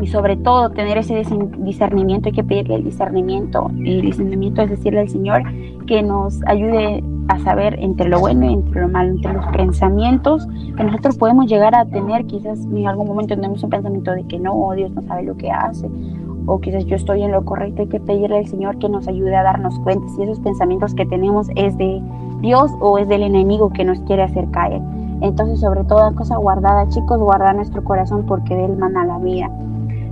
[0.00, 1.22] Y sobre todo tener ese
[1.58, 3.70] discernimiento, hay que pedirle el discernimiento.
[3.76, 5.42] Y el discernimiento es decirle al Señor
[5.86, 10.46] que nos ayude a saber entre lo bueno y entre lo malo, entre los pensamientos
[10.76, 14.38] que nosotros podemos llegar a tener, quizás en algún momento tenemos un pensamiento de que
[14.38, 15.88] no, Dios no sabe lo que hace,
[16.46, 19.34] o quizás yo estoy en lo correcto, hay que pedirle al Señor que nos ayude
[19.34, 22.00] a darnos cuenta si esos pensamientos que tenemos es de
[22.40, 24.80] Dios o es del enemigo que nos quiere hacer caer.
[25.22, 29.50] Entonces, sobre toda cosa guardada, chicos, guardar nuestro corazón porque de él mana la vida.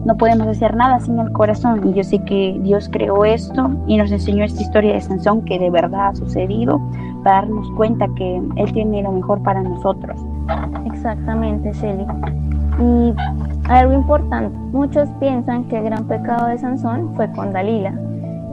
[0.05, 1.89] No podemos hacer nada sin el corazón.
[1.89, 5.59] Y yo sé que Dios creó esto y nos enseñó esta historia de Sansón que
[5.59, 6.81] de verdad ha sucedido
[7.23, 10.21] para darnos cuenta que Él tiene lo mejor para nosotros.
[10.85, 12.07] Exactamente, Shelly.
[12.79, 13.15] Y
[13.69, 17.95] algo importante, muchos piensan que el gran pecado de Sansón fue con Dalila,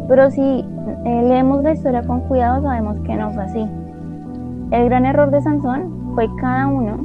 [0.07, 3.67] pero si eh, leemos la historia con cuidado sabemos que no fue así.
[4.71, 6.97] El gran error de Sansón fue cada uno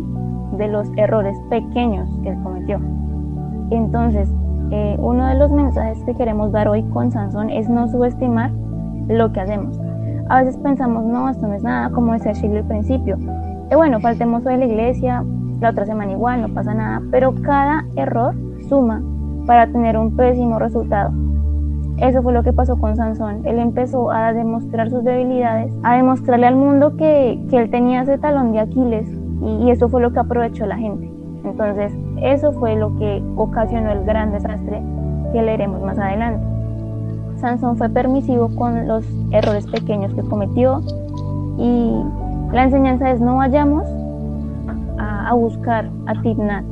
[0.57, 2.81] de los errores pequeños que él cometió.
[3.71, 4.33] Entonces,
[4.71, 8.51] eh, uno de los mensajes que queremos dar hoy con Sansón es no subestimar
[9.09, 9.79] lo que hacemos.
[10.29, 13.17] A veces pensamos, no, esto no es nada, como decía Shirley al principio.
[13.71, 15.25] Y bueno, faltemos hoy la iglesia,
[15.61, 18.35] la otra semana igual, no pasa nada, pero cada error
[18.69, 19.03] suma
[19.47, 21.13] para tener un pésimo resultado.
[21.99, 23.47] Eso fue lo que pasó con Sansón.
[23.47, 28.19] Él empezó a demostrar sus debilidades, a demostrarle al mundo que, que él tenía ese
[28.19, 29.09] talón de Aquiles
[29.43, 31.11] y, eso fue lo que aprovechó la gente.
[31.45, 34.83] Entonces, eso fue lo que ocasionó el gran desastre
[35.33, 36.45] que leeremos más adelante.
[37.37, 40.81] Sansón fue permisivo con los errores pequeños que cometió
[41.59, 42.03] y
[42.53, 43.85] la enseñanza es no vayamos
[44.99, 46.65] a, buscar a Tibnat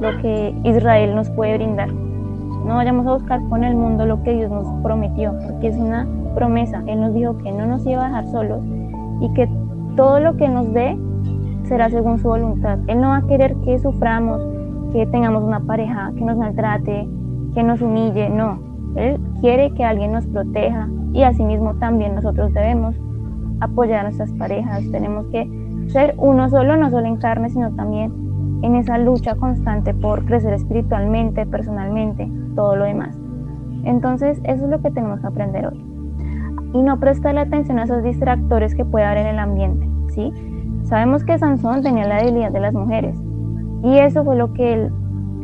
[0.00, 1.92] lo que Israel nos puede brindar.
[1.92, 6.06] No vayamos a buscar con el mundo lo que Dios nos prometió, porque es una
[6.34, 6.82] promesa.
[6.86, 8.60] Él nos dijo que no nos iba a dejar solos
[9.20, 9.48] y que
[9.96, 10.96] todo lo que nos dé
[11.64, 12.78] será según su voluntad.
[12.86, 14.40] Él no va a querer que suframos,
[14.92, 17.08] que tengamos una pareja que nos maltrate,
[17.54, 18.58] que nos humille, no.
[18.96, 22.96] Él quiere que alguien nos proteja y asimismo también nosotros debemos
[23.60, 24.82] apoyar a nuestras parejas.
[24.90, 25.48] Tenemos que
[25.88, 28.12] ser uno solo, no solo en carne, sino también
[28.62, 33.16] en esa lucha constante por crecer espiritualmente, personalmente, todo lo demás.
[33.84, 35.84] Entonces, eso es lo que tenemos que aprender hoy.
[36.72, 40.32] Y no prestarle atención a esos distractores que puede haber en el ambiente, ¿sí?
[40.82, 43.16] Sabemos que Sansón tenía la debilidad de las mujeres
[43.82, 44.92] y eso fue lo que él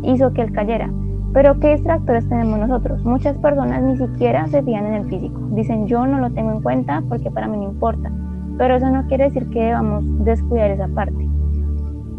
[0.03, 0.91] hizo que él cayera.
[1.33, 3.05] Pero ¿qué distractores tenemos nosotros?
[3.05, 5.41] Muchas personas ni siquiera se fían en el físico.
[5.53, 8.13] Dicen yo no lo tengo en cuenta porque para mí no importa
[8.59, 11.29] pero eso no quiere decir que debamos descuidar esa parte.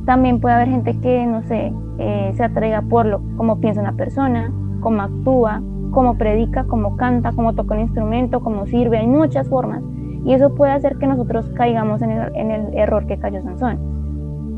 [0.06, 3.94] También puede haber gente que, no sé, eh, se atraiga por lo como piensa una
[3.94, 9.48] persona, cómo actúa, cómo predica, cómo canta, cómo toca un instrumento, cómo sirve, hay muchas
[9.48, 9.82] formas.
[10.26, 13.93] Y eso puede hacer que nosotros caigamos en el, en el error que cayó Sansón.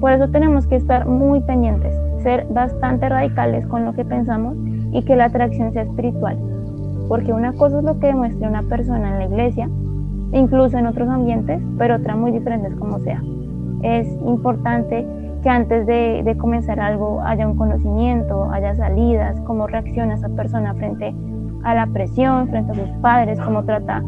[0.06, 1.92] Por eso tenemos que estar muy pendientes,
[2.22, 4.56] ser bastante radicales con lo que pensamos
[4.92, 6.38] y que la atracción sea espiritual.
[7.10, 9.68] Porque una cosa es lo que demuestra una persona en la iglesia
[10.32, 13.20] incluso en otros ambientes, pero otra muy diferentes como sea.
[13.82, 15.08] Es importante
[15.42, 21.16] que antes de, comenzar algo haya un conocimiento, haya salidas, cómo reacciona esa persona frente
[21.64, 24.04] a la presión, frente a sus padres, cómo trata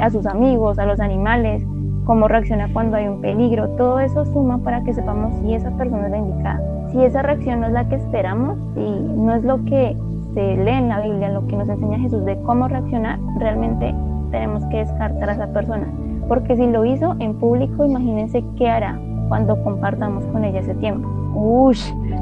[0.00, 1.62] a sus amigos, a los animales,
[2.04, 3.68] cómo reacciona cuando hay un peligro.
[3.70, 6.60] Todo eso suma para que sepamos si esa persona es la indicada.
[6.92, 9.96] Si esa reacción no es la que esperamos y no es lo que
[10.34, 13.94] se lee en la Biblia, lo que nos enseña Jesús de cómo reaccionar, realmente
[14.30, 15.86] tenemos que descartar a esa persona,
[16.28, 21.08] porque si lo hizo en público, imagínense qué hará cuando compartamos con ella ese tiempo.
[21.34, 21.76] Uy,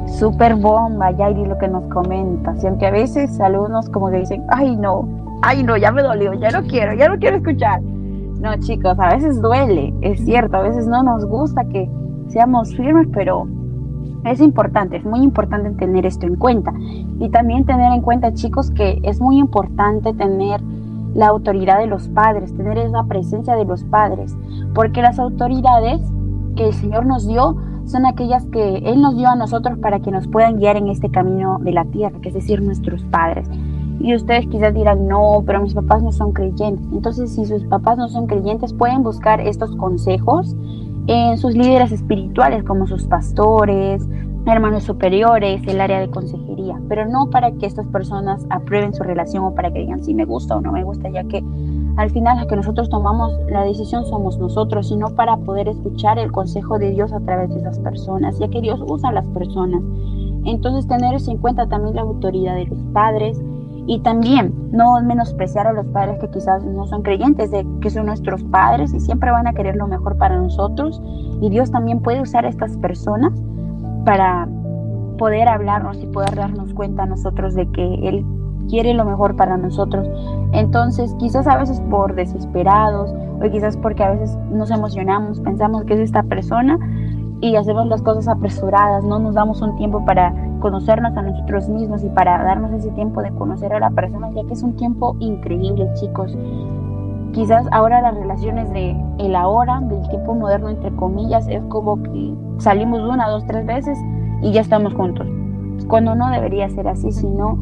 [0.07, 2.53] súper bomba, Yairi, lo que nos comenta.
[2.61, 5.07] Y aunque a veces algunos como que dicen, ay no,
[5.41, 7.81] ay no, ya me dolió, ya no quiero, ya no quiero escuchar.
[8.43, 11.89] No, chicos, a veces duele, es cierto, a veces no nos gusta que
[12.27, 13.47] seamos firmes, pero
[14.25, 16.73] Es importante, es muy importante tener esto en cuenta.
[17.19, 20.61] Y también tener en cuenta, chicos, que es muy importante tener
[21.13, 24.35] la autoridad de los padres, tener esa presencia de los padres,
[24.75, 26.01] porque las autoridades
[26.57, 30.11] que el Señor nos dio son aquellas que Él nos dio a nosotros para que
[30.11, 33.49] nos puedan guiar en este camino de la tierra, que es decir, nuestros padres.
[33.99, 36.85] Y ustedes quizás dirán, no, pero mis papás no son creyentes.
[36.91, 40.55] Entonces, si sus papás no son creyentes, pueden buscar estos consejos
[41.07, 44.07] en sus líderes espirituales, como sus pastores,
[44.45, 49.45] hermanos superiores, el área de consejería, pero no para que estas personas aprueben su relación
[49.45, 51.43] o para que digan si me gusta o no me gusta, ya que
[51.95, 56.31] al final la que nosotros tomamos la decisión somos nosotros, sino para poder escuchar el
[56.31, 59.81] consejo de Dios a través de esas personas, ya que Dios usa a las personas.
[60.45, 63.39] Entonces tener en cuenta también la autoridad de los padres
[63.85, 68.05] y también no menospreciar a los padres que quizás no son creyentes, de que son
[68.05, 71.01] nuestros padres y siempre van a querer lo mejor para nosotros.
[71.41, 73.33] Y Dios también puede usar a estas personas
[74.05, 74.47] para
[75.17, 78.25] poder hablarnos y poder darnos cuenta a nosotros de que Él
[78.69, 80.07] quiere lo mejor para nosotros.
[80.53, 85.95] Entonces, quizás a veces por desesperados o quizás porque a veces nos emocionamos, pensamos que
[85.95, 86.79] es esta persona
[87.41, 92.03] y hacemos las cosas apresuradas, no nos damos un tiempo para conocernos a nosotros mismos
[92.03, 95.15] y para darnos ese tiempo de conocer a la persona, ya que es un tiempo
[95.19, 96.37] increíble, chicos.
[97.33, 102.33] Quizás ahora las relaciones de el ahora, del tiempo moderno, entre comillas, es como que
[102.59, 103.97] salimos una, dos, tres veces
[104.41, 105.27] y ya estamos juntos.
[105.87, 107.57] Cuando no debería ser así, sino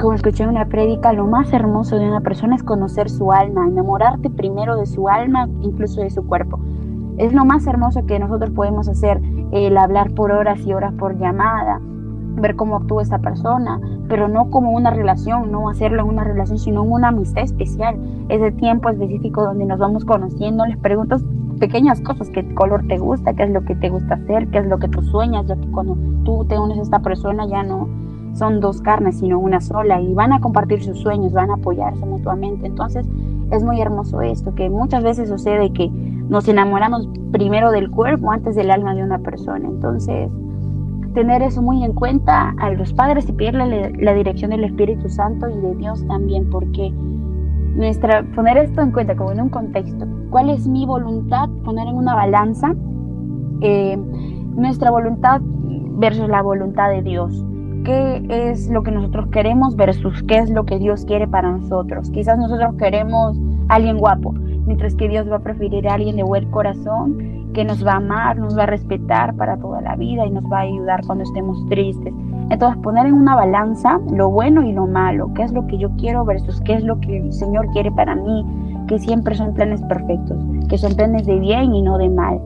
[0.00, 4.30] como escuché una prédica, lo más hermoso de una persona es conocer su alma, enamorarte
[4.30, 6.58] primero de su alma, incluso de su cuerpo.
[7.16, 9.20] Es lo más hermoso que nosotros podemos hacer,
[9.52, 11.80] el hablar por horas y horas por llamada,
[12.36, 16.58] ver cómo actúa esta persona, pero no como una relación, no hacerlo en una relación,
[16.58, 17.96] sino en una amistad especial,
[18.28, 21.24] ese tiempo específico donde nos vamos conociendo, les preguntas
[21.60, 24.66] pequeñas cosas, qué color te gusta, qué es lo que te gusta hacer, qué es
[24.66, 27.88] lo que tú sueñas, ya que cuando tú te unes a esta persona ya no
[28.34, 32.04] son dos carnes, sino una sola, y van a compartir sus sueños, van a apoyarse
[32.04, 32.66] mutuamente.
[32.66, 33.06] Entonces,
[33.52, 35.90] es muy hermoso esto, que muchas veces sucede que
[36.28, 39.68] nos enamoramos primero del cuerpo antes del alma de una persona.
[39.68, 40.30] Entonces,
[41.14, 45.48] tener eso muy en cuenta a los padres y pedirle la dirección del Espíritu Santo
[45.48, 50.50] y de Dios también, porque nuestra, poner esto en cuenta como en un contexto, cuál
[50.50, 52.74] es mi voluntad, poner en una balanza
[53.60, 53.96] eh,
[54.56, 55.40] nuestra voluntad
[55.96, 57.44] versus la voluntad de Dios
[57.84, 62.10] qué es lo que nosotros queremos versus qué es lo que Dios quiere para nosotros.
[62.10, 63.36] Quizás nosotros queremos
[63.68, 64.34] a alguien guapo,
[64.66, 67.96] mientras que Dios va a preferir a alguien de buen corazón, que nos va a
[67.96, 71.24] amar, nos va a respetar para toda la vida y nos va a ayudar cuando
[71.24, 72.12] estemos tristes.
[72.50, 75.90] Entonces poner en una balanza lo bueno y lo malo, qué es lo que yo
[75.96, 78.44] quiero versus qué es lo que el Señor quiere para mí,
[78.88, 80.36] que siempre son planes perfectos,
[80.68, 82.40] que son planes de bien y no de mal.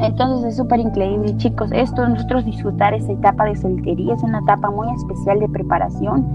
[0.00, 1.70] Entonces es súper increíble, chicos.
[1.72, 6.26] Esto, nosotros disfrutar esta etapa de soltería es una etapa muy especial de preparación,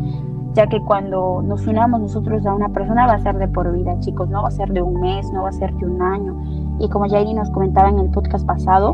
[0.53, 3.99] ya que cuando nos unamos nosotros a una persona va a ser de por vida,
[3.99, 4.29] chicos.
[4.29, 6.35] No va a ser de un mes, no va a ser de un año.
[6.79, 8.93] Y como Jairi nos comentaba en el podcast pasado,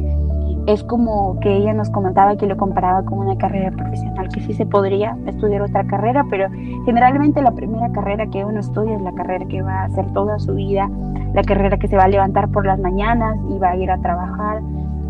[0.66, 4.54] es como que ella nos comentaba que lo comparaba con una carrera profesional, que sí
[4.54, 6.48] se podría estudiar otra carrera, pero
[6.86, 10.40] generalmente la primera carrera que uno estudia es la carrera que va a hacer toda
[10.40, 10.90] su vida
[11.34, 13.98] la carrera que se va a levantar por las mañanas y va a ir a
[14.00, 14.62] trabajar.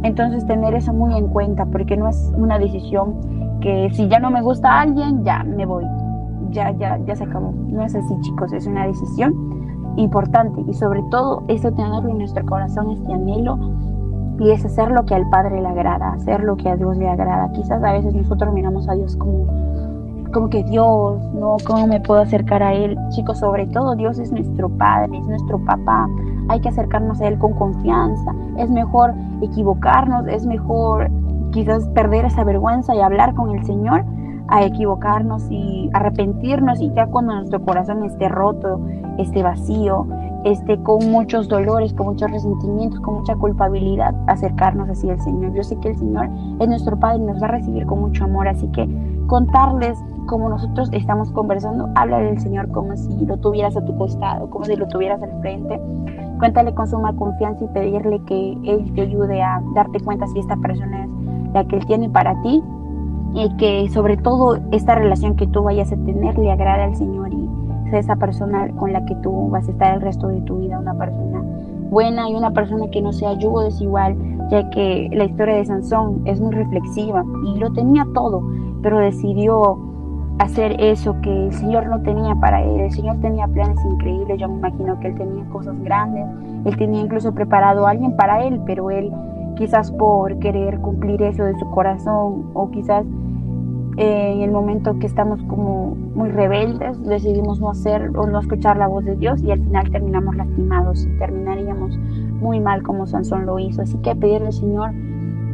[0.03, 4.31] Entonces tener eso muy en cuenta porque no es una decisión que si ya no
[4.31, 5.85] me gusta a alguien, ya me voy.
[6.53, 7.51] Ya, ya, ya se acabó.
[7.67, 9.33] No es así, chicos, es una decisión
[9.97, 13.57] importante y sobre todo eso tenerlo en nuestro corazón, este anhelo
[14.39, 17.09] y es hacer lo que al Padre le agrada, hacer lo que a Dios le
[17.09, 17.51] agrada.
[17.51, 19.47] Quizás a veces nosotros miramos a Dios como
[20.33, 21.57] como que Dios, ¿no?
[21.65, 22.97] ¿Cómo me puedo acercar a Él?
[23.09, 26.09] Chicos, sobre todo Dios es nuestro Padre, es nuestro papá.
[26.49, 28.33] Hay que acercarnos a Él con confianza.
[28.57, 31.11] Es mejor equivocarnos, es mejor
[31.51, 34.03] quizás perder esa vergüenza y hablar con el Señor
[34.53, 38.79] a equivocarnos y arrepentirnos y ya cuando nuestro corazón esté roto,
[39.17, 40.05] esté vacío,
[40.43, 45.55] esté con muchos dolores, con muchos resentimientos, con mucha culpabilidad, acercarnos así al Señor.
[45.55, 48.25] Yo sé que el Señor es nuestro Padre y nos va a recibir con mucho
[48.25, 48.87] amor, así que
[49.25, 54.51] contarles como nosotros estamos conversando, habla del Señor como si lo tuvieras a tu costado,
[54.51, 55.81] como si lo tuvieras al frente.
[56.37, 60.57] Cuéntale con suma confianza y pedirle que Él te ayude a darte cuenta si esta
[60.57, 62.63] persona es la que Él tiene para ti
[63.35, 67.33] y que sobre todo esta relación que tú vayas a tener le agrade al Señor
[67.33, 67.49] y
[67.89, 70.79] sea esa persona con la que tú vas a estar el resto de tu vida,
[70.79, 71.43] una persona
[71.89, 74.15] buena y una persona que no sea yugo desigual,
[74.49, 78.43] ya que la historia de Sansón es muy reflexiva y lo tenía todo,
[78.81, 79.77] pero decidió
[80.39, 82.81] hacer eso que el Señor no tenía para él.
[82.81, 86.25] El Señor tenía planes increíbles, yo me imagino que él tenía cosas grandes,
[86.65, 89.11] él tenía incluso preparado a alguien para él, pero él
[89.55, 93.05] quizás por querer cumplir eso de su corazón o quizás
[93.97, 98.87] en el momento que estamos como muy rebeldes, decidimos no hacer o no escuchar la
[98.87, 101.97] voz de Dios y al final terminamos lastimados y terminaríamos
[102.39, 103.81] muy mal como Sansón lo hizo.
[103.81, 104.91] Así que pedirle al Señor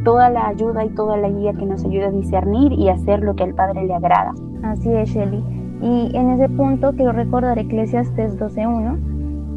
[0.05, 3.35] toda la ayuda y toda la guía que nos ayude a discernir y hacer lo
[3.35, 4.33] que al Padre le agrada.
[4.63, 5.43] Así es, Shelly.
[5.81, 8.97] Y en ese punto quiero recordar Eclesiastes 12.1,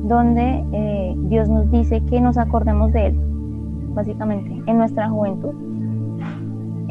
[0.08, 3.20] donde eh, Dios nos dice que nos acordemos de Él,
[3.94, 5.71] básicamente, en nuestra juventud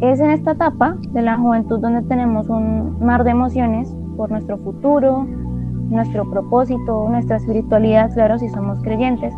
[0.02, 4.58] es en esta etapa de la juventud donde tenemos un mar de emociones por nuestro
[4.58, 5.28] futuro,
[5.90, 9.32] nuestro propósito, nuestra espiritualidad, claro, si somos creyentes.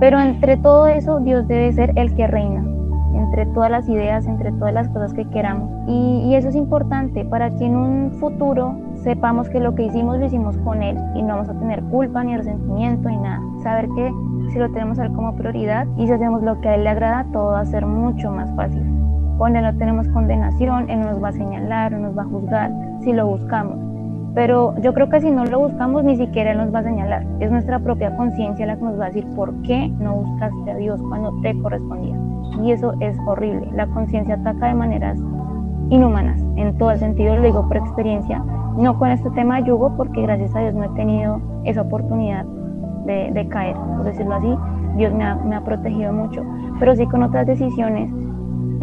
[0.00, 2.64] Pero entre todo eso, Dios debe ser el que reina,
[3.14, 5.70] entre todas las ideas, entre todas las cosas que queramos.
[5.86, 10.26] Y, eso es importante para que en un futuro sepamos que lo que hicimos lo
[10.26, 13.40] hicimos con Él y no vamos a tener culpa ni resentimiento ni nada.
[13.62, 14.12] Saber que
[14.50, 16.90] si lo tenemos a Él como prioridad y si hacemos lo que a Él le
[16.90, 18.91] agrada, todo va a ser mucho más fácil
[19.44, 22.70] donde no tenemos condenación, Él nos va a señalar, nos va a juzgar
[23.00, 23.76] si lo buscamos.
[24.34, 27.26] Pero yo creo que si no lo buscamos, ni siquiera Él nos va a señalar.
[27.40, 30.76] Es nuestra propia conciencia la que nos va a decir por qué no buscaste a
[30.76, 32.16] Dios cuando te correspondía.
[32.62, 33.68] Y eso es horrible.
[33.74, 35.18] La conciencia ataca de maneras
[35.90, 38.42] inhumanas, en todo el sentido, lo digo por experiencia.
[38.78, 42.46] No con este tema de yugo, porque gracias a Dios no he tenido esa oportunidad
[43.04, 44.56] de, caer, por decirlo así.
[44.96, 46.42] Dios me ha, me ha protegido mucho.
[46.78, 48.10] Pero sí con otras decisiones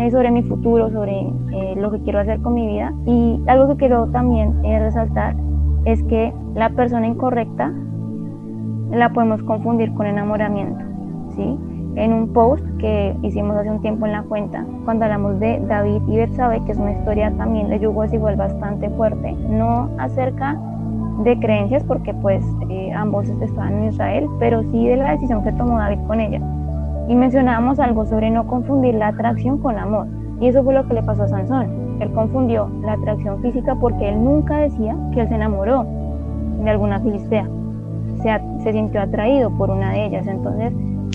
[0.10, 1.20] sobre mi futuro, sobre
[1.52, 2.94] eh, lo que quiero hacer con mi vida.
[3.06, 5.36] Y algo que quiero también eh, resaltar
[5.86, 7.72] es que la persona incorrecta
[8.92, 10.84] la podemos confundir con enamoramiento,
[11.36, 11.58] ¿sí?
[11.96, 16.02] En un post que hicimos hace un tiempo en la cuenta, cuando hablamos de David
[16.08, 20.58] y Betsabe, que es una historia también de yugo igual bastante fuerte, no acerca
[21.24, 25.52] de creencias, porque pues eh, ambos estaban en Israel, pero sí de la decisión que
[25.52, 26.42] tomó David con ella.
[27.10, 30.08] Y mencionábamos algo sobre no confundir la atracción con amor.
[30.40, 31.98] Y eso fue lo que le pasó a Sansón.
[32.00, 35.86] Él confundió la atracción física porque él nunca decía que él se enamoró
[36.64, 37.50] de alguna filistea.
[38.22, 40.28] Se, se sintió atraído por una de ellas.
[40.28, 40.72] Entonces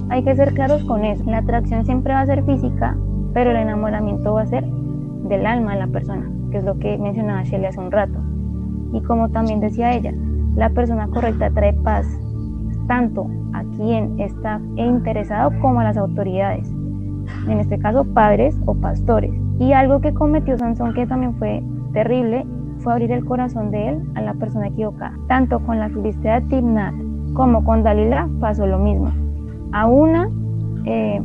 [0.09, 1.23] hay que ser claros con eso.
[1.31, 2.97] La atracción siempre va a ser física,
[3.33, 6.99] pero el enamoramiento va a ser del alma de la persona, que es lo que
[6.99, 8.19] mencionaba Shelley hace un rato.
[8.93, 10.13] Y como también decía ella,
[10.57, 12.07] la persona correcta trae paz,
[12.89, 16.71] tanto a quien está interesado como a las autoridades,
[17.49, 19.33] en este caso padres o pastores.
[19.59, 22.45] Y algo que cometió Sansón que también fue terrible
[22.81, 25.17] fue abrir el corazón de él a la persona equivocada.
[25.29, 26.95] Tanto con la filistea Timnat
[27.33, 29.11] como con Dalila pasó lo mismo.
[29.73, 30.29] A una,
[30.85, 31.21] eh,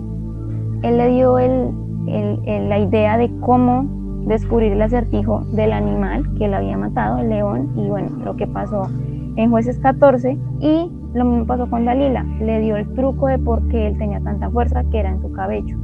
[0.83, 3.85] él le dio la idea de cómo
[4.25, 8.47] descubrir el acertijo del animal que él había matado, el león, y bueno, lo que
[8.47, 8.87] pasó
[9.35, 13.67] en jueces 14, y lo mismo pasó con Dalila, le dio el truco de por
[13.69, 15.77] qué él tenía tanta fuerza que era en su cabello.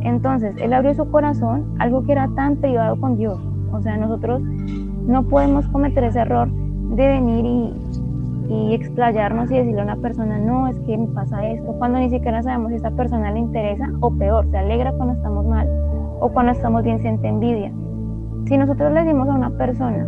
[0.00, 3.38] Entonces, él abrió su corazón, algo que era tan privado con Dios.
[3.72, 7.72] O sea, nosotros no podemos cometer ese error de venir y,
[8.48, 12.10] y explayarnos y decirle a una persona, no, es que me pasa esto, cuando ni
[12.10, 15.68] siquiera sabemos si esa persona le interesa o peor, se alegra cuando estamos mal
[16.20, 17.72] o cuando estamos bien siente envidia.
[18.46, 20.06] Si nosotros le decimos a una persona,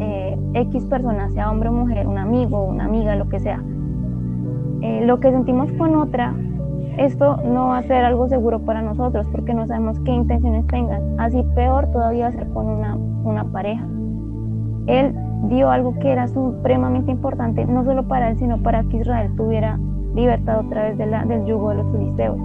[0.00, 3.62] eh, X persona, sea hombre o mujer, un amigo, una amiga, lo que sea,
[4.80, 6.34] eh, lo que sentimos con otra,
[6.98, 11.18] esto no va a ser algo seguro para nosotros porque no sabemos qué intenciones tengan.
[11.18, 13.86] Así peor todavía va a ser con una, una pareja.
[14.86, 15.14] Él
[15.48, 19.78] dio algo que era supremamente importante, no solo para él, sino para que Israel tuviera
[20.14, 22.38] libertad otra vez de la, del yugo de los filisteos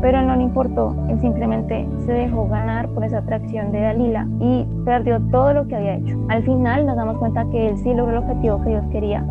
[0.00, 4.66] pero no le importó, él simplemente se dejó ganar por esa atracción de Dalila y
[4.84, 6.18] perdió todo lo que había hecho.
[6.28, 9.24] Al final nos damos cuenta que él sí logró el objetivo que Dios quería,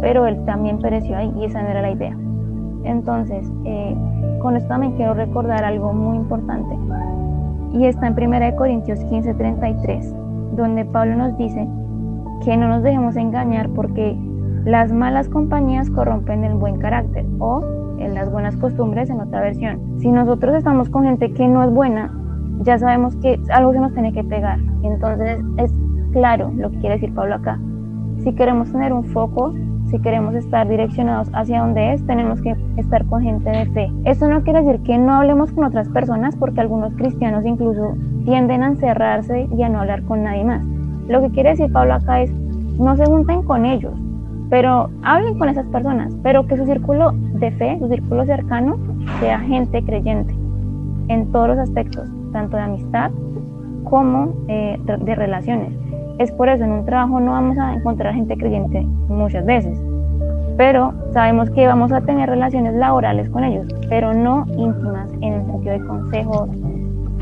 [0.00, 2.16] pero él también pereció ahí y esa no era la idea.
[2.84, 3.96] Entonces, eh,
[4.40, 6.76] con esto también quiero recordar algo muy importante
[7.72, 10.14] y está en 1 Corintios 15:33,
[10.56, 11.66] donde Pablo nos dice
[12.44, 14.16] que no nos dejemos engañar porque
[14.64, 17.62] las malas compañías corrompen el buen carácter o
[18.04, 20.00] en las buenas costumbres en otra versión.
[20.00, 22.12] Si nosotros estamos con gente que no es buena,
[22.60, 24.58] ya sabemos que algo se nos tiene que pegar.
[24.82, 25.72] Entonces es
[26.12, 27.58] claro lo que quiere decir Pablo acá.
[28.18, 29.52] Si queremos tener un foco,
[29.92, 33.92] si queremos estar direccionados hacia donde es, tenemos que estar con gente de fe.
[34.04, 37.94] Eso no quiere decir que no hablemos con otras personas, porque algunos cristianos incluso
[38.24, 40.62] tienden a encerrarse y a no hablar con nadie más.
[41.08, 42.32] Lo que quiere decir Pablo acá es,
[42.78, 43.92] no se junten con ellos,
[44.48, 48.78] pero hablen con esas personas, pero que su círculo de fe, su círculo cercano,
[49.20, 50.34] sea gente creyente
[51.08, 53.10] en todos los aspectos, tanto de amistad
[53.84, 55.72] como eh, de relaciones.
[56.18, 59.76] Es por eso, en un trabajo no vamos a encontrar gente creyente muchas veces,
[60.56, 65.46] pero sabemos que vamos a tener relaciones laborales con ellos, pero no íntimas en el
[65.46, 66.48] sentido de consejos,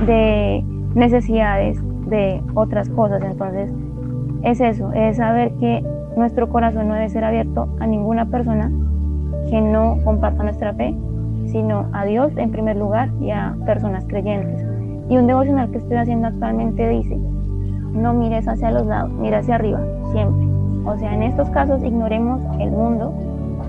[0.06, 0.62] de
[0.94, 3.22] necesidades, de otras cosas.
[3.22, 3.72] Entonces,
[4.42, 5.82] es eso, es saber que
[6.16, 8.70] nuestro corazón no debe ser abierto a ninguna persona
[9.48, 10.94] que no comparta nuestra fe,
[11.46, 14.64] sino a Dios en primer lugar y a personas creyentes.
[15.08, 17.18] Y un devocional que estoy haciendo actualmente dice,
[17.92, 19.80] no mires hacia los lados, mira hacia arriba,
[20.12, 20.46] siempre.
[20.84, 23.12] O sea, en estos casos ignoremos el mundo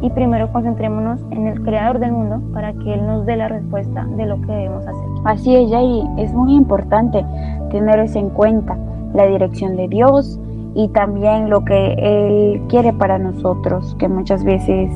[0.01, 4.05] y primero concentrémonos en el creador del mundo para que Él nos dé la respuesta
[4.17, 5.05] de lo que debemos hacer.
[5.25, 7.25] Así es, Jairi, es muy importante
[7.69, 8.77] tener eso en cuenta,
[9.13, 10.39] la dirección de Dios
[10.73, 14.91] y también lo que Él quiere para nosotros, que muchas veces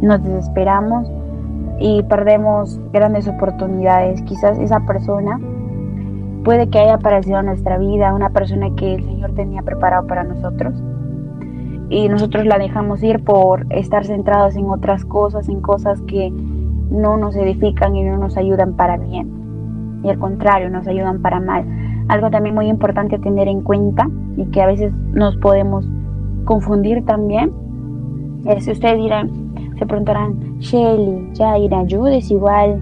[0.00, 1.10] nos desesperamos
[1.78, 4.22] y perdemos grandes oportunidades.
[4.22, 5.40] Quizás esa persona
[6.44, 10.24] puede que haya aparecido en nuestra vida, una persona que el Señor tenía preparado para
[10.24, 10.74] nosotros
[11.88, 17.16] y nosotros la dejamos ir por estar centrados en otras cosas, en cosas que no
[17.16, 20.00] nos edifican y no nos ayudan para bien.
[20.02, 21.64] Y al contrario, nos ayudan para mal.
[22.08, 25.88] Algo también muy importante a tener en cuenta y que a veces nos podemos
[26.44, 27.52] confundir también
[28.44, 29.30] es, ustedes dirán,
[29.78, 32.80] se preguntarán, Shelly, Jaira, yo desigual,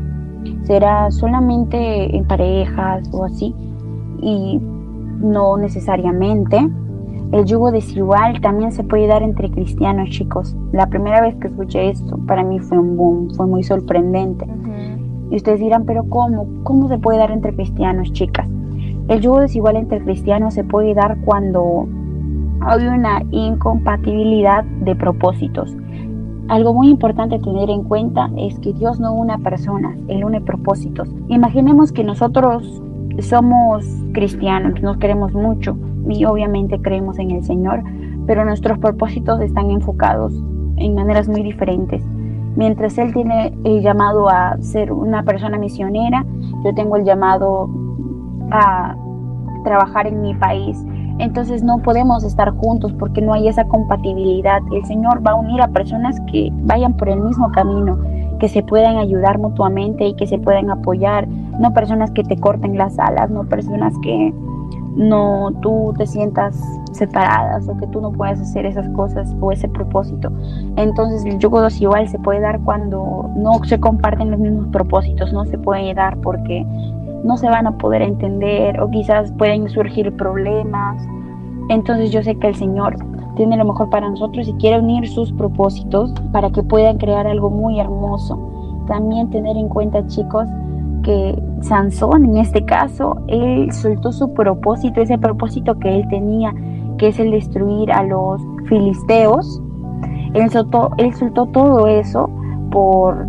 [0.65, 3.55] será solamente en parejas o así,
[4.21, 4.61] y
[5.19, 6.59] no necesariamente.
[7.33, 10.55] El yugo desigual también se puede dar entre cristianos, chicos.
[10.73, 14.47] La primera vez que escuché esto, para mí fue un boom, fue muy sorprendente.
[15.31, 16.47] Y ustedes dirán, pero ¿cómo?
[16.63, 18.47] ¿Cómo se puede dar entre cristianos, chicas?
[19.09, 21.89] El yugo desigual entre cristianos se puede dar cuando
[22.61, 25.75] hay una incompatibilidad de propósitos.
[26.49, 31.09] Algo muy importante tener en cuenta es que Dios no une personas, Él une propósitos.
[31.29, 32.83] Imaginemos que nosotros
[33.21, 35.77] somos cristianos, nos queremos mucho
[36.09, 37.83] y obviamente creemos en el Señor,
[38.27, 40.33] pero nuestros propósitos están enfocados
[40.77, 42.03] en maneras muy diferentes.
[42.57, 46.25] Mientras Él tiene el llamado a ser una persona misionera,
[46.65, 47.71] yo tengo el llamado
[48.51, 48.95] a
[49.65, 50.79] trabajar en mi país.
[51.19, 54.61] Entonces no podemos estar juntos porque no hay esa compatibilidad.
[54.73, 57.99] El Señor va a unir a personas que vayan por el mismo camino,
[58.39, 61.29] que se puedan ayudar mutuamente y que se puedan apoyar.
[61.29, 64.33] No personas que te corten las alas, no personas que
[64.97, 66.61] no tú te sientas
[66.93, 70.31] separadas o que tú no puedas hacer esas cosas o ese propósito.
[70.77, 75.45] Entonces el yugo igual se puede dar cuando no se comparten los mismos propósitos, no
[75.47, 76.67] se puede dar porque
[77.25, 81.03] no se van a poder entender o quizás pueden surgir problemas.
[81.69, 82.97] Entonces yo sé que el Señor
[83.37, 87.51] tiene lo mejor para nosotros y quiere unir sus propósitos para que puedan crear algo
[87.51, 88.39] muy hermoso.
[88.87, 90.47] También tener en cuenta chicos
[91.03, 96.55] que Sansón en este caso, él soltó su propósito, ese propósito que él tenía,
[96.99, 99.63] que es el destruir a los filisteos.
[100.35, 102.29] Él soltó, él soltó todo eso
[102.71, 103.27] por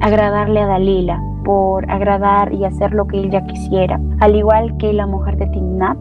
[0.00, 4.92] agradarle a Dalila, por agradar y hacer lo que él ya quisiera, al igual que
[4.92, 5.96] la mujer de Timnat.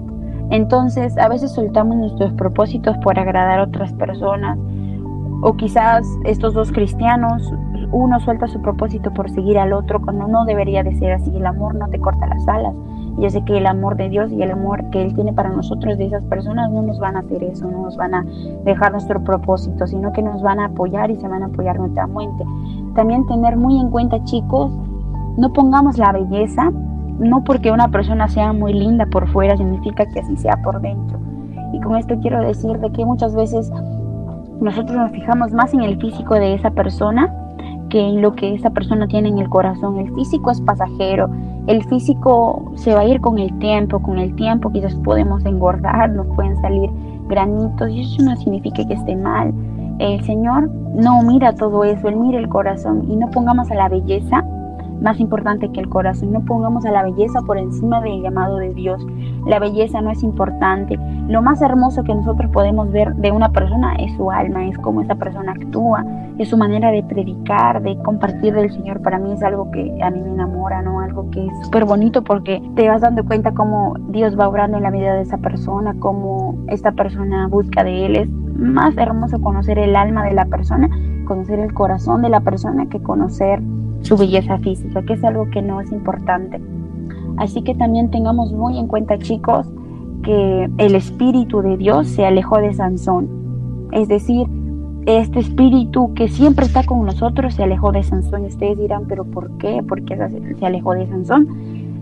[0.50, 4.60] Entonces, a veces soltamos nuestros propósitos por agradar a otras personas,
[5.42, 7.50] o quizás estos dos cristianos
[7.94, 11.34] uno suelta su propósito por seguir al otro cuando no debería de ser así.
[11.34, 12.76] El amor no te corta las alas.
[13.18, 15.98] Yo sé que el amor de Dios y el amor que Él tiene para nosotros
[15.98, 18.26] de esas personas no nos van a hacer eso, no nos van a
[18.66, 22.44] dejar nuestro propósito, sino que nos van a apoyar y se van a apoyar mutuamente.
[22.96, 24.72] También tener muy en cuenta, chicos,
[25.38, 26.72] no pongamos la belleza,
[27.20, 31.20] no porque una persona sea muy linda por fuera significa que así sea por dentro.
[31.74, 33.72] Y con esto quiero decir de que muchas veces
[34.60, 37.34] nosotros nos fijamos más en el físico de esa persona
[37.90, 39.98] que en lo que esa persona tiene en el corazón.
[40.00, 41.30] El físico es pasajero,
[41.68, 46.10] el físico se va a ir con el tiempo, con el tiempo quizás podemos engordar,
[46.10, 46.90] nos pueden salir
[47.28, 49.54] granitos y eso no significa que esté mal.
[50.00, 53.90] El Señor no mira todo eso, Él mira el corazón y no pongamos a la
[53.90, 54.44] belleza
[55.02, 56.32] más importante que el corazón.
[56.32, 59.06] No pongamos a la belleza por encima del llamado de Dios.
[59.46, 61.00] La belleza no es importante.
[61.28, 65.02] Lo más hermoso que nosotros podemos ver de una persona es su alma, es cómo
[65.02, 66.06] esa persona actúa,
[66.38, 69.02] es su manera de predicar, de compartir del Señor.
[69.02, 71.00] Para mí es algo que a mí me enamora, ¿no?
[71.00, 74.84] Algo que es súper bonito porque te vas dando cuenta cómo Dios va obrando en
[74.84, 78.16] la vida de esa persona, cómo esta persona busca de Él.
[78.16, 80.90] Es más hermoso conocer el alma de la persona,
[81.26, 83.62] conocer el corazón de la persona que conocer
[84.08, 86.62] su belleza física, que es algo que no es importante.
[87.38, 89.68] Así que también tengamos muy en cuenta, chicos,
[90.24, 93.30] que el espíritu de Dios se alejó de Sansón.
[93.92, 94.48] Es decir,
[95.06, 98.46] este espíritu que siempre está con nosotros se alejó de Sansón.
[98.46, 99.84] ustedes dirán, pero ¿por qué?
[99.84, 100.18] ¿Por qué
[100.60, 101.48] se alejó de Sansón?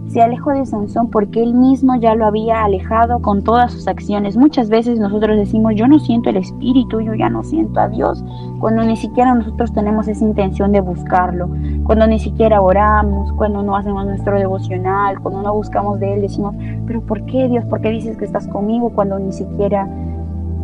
[0.08, 4.38] Se alejó de Sansón porque él mismo ya lo había alejado con todas sus acciones.
[4.38, 8.24] Muchas veces nosotros decimos, yo no siento el Espíritu, yo ya no siento a Dios,
[8.60, 11.50] cuando ni siquiera nosotros tenemos esa intención de buscarlo,
[11.84, 16.56] cuando ni siquiera oramos, cuando no hacemos nuestro devocional, cuando no buscamos de Él, decimos,
[16.86, 17.66] pero ¿por qué Dios?
[17.66, 19.88] ¿Por qué dices que estás conmigo cuando ni siquiera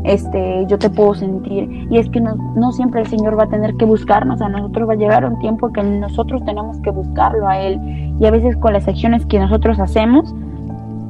[0.04, 1.88] este, yo te puedo sentir.
[1.90, 4.90] Y es que no, no, siempre el Señor va a tener que buscarnos, a nosotros
[4.90, 7.80] va a llegar un tiempo que nosotros tenemos que buscarlo a Él.
[8.20, 10.34] Y a veces con las acciones que nosotros hacemos,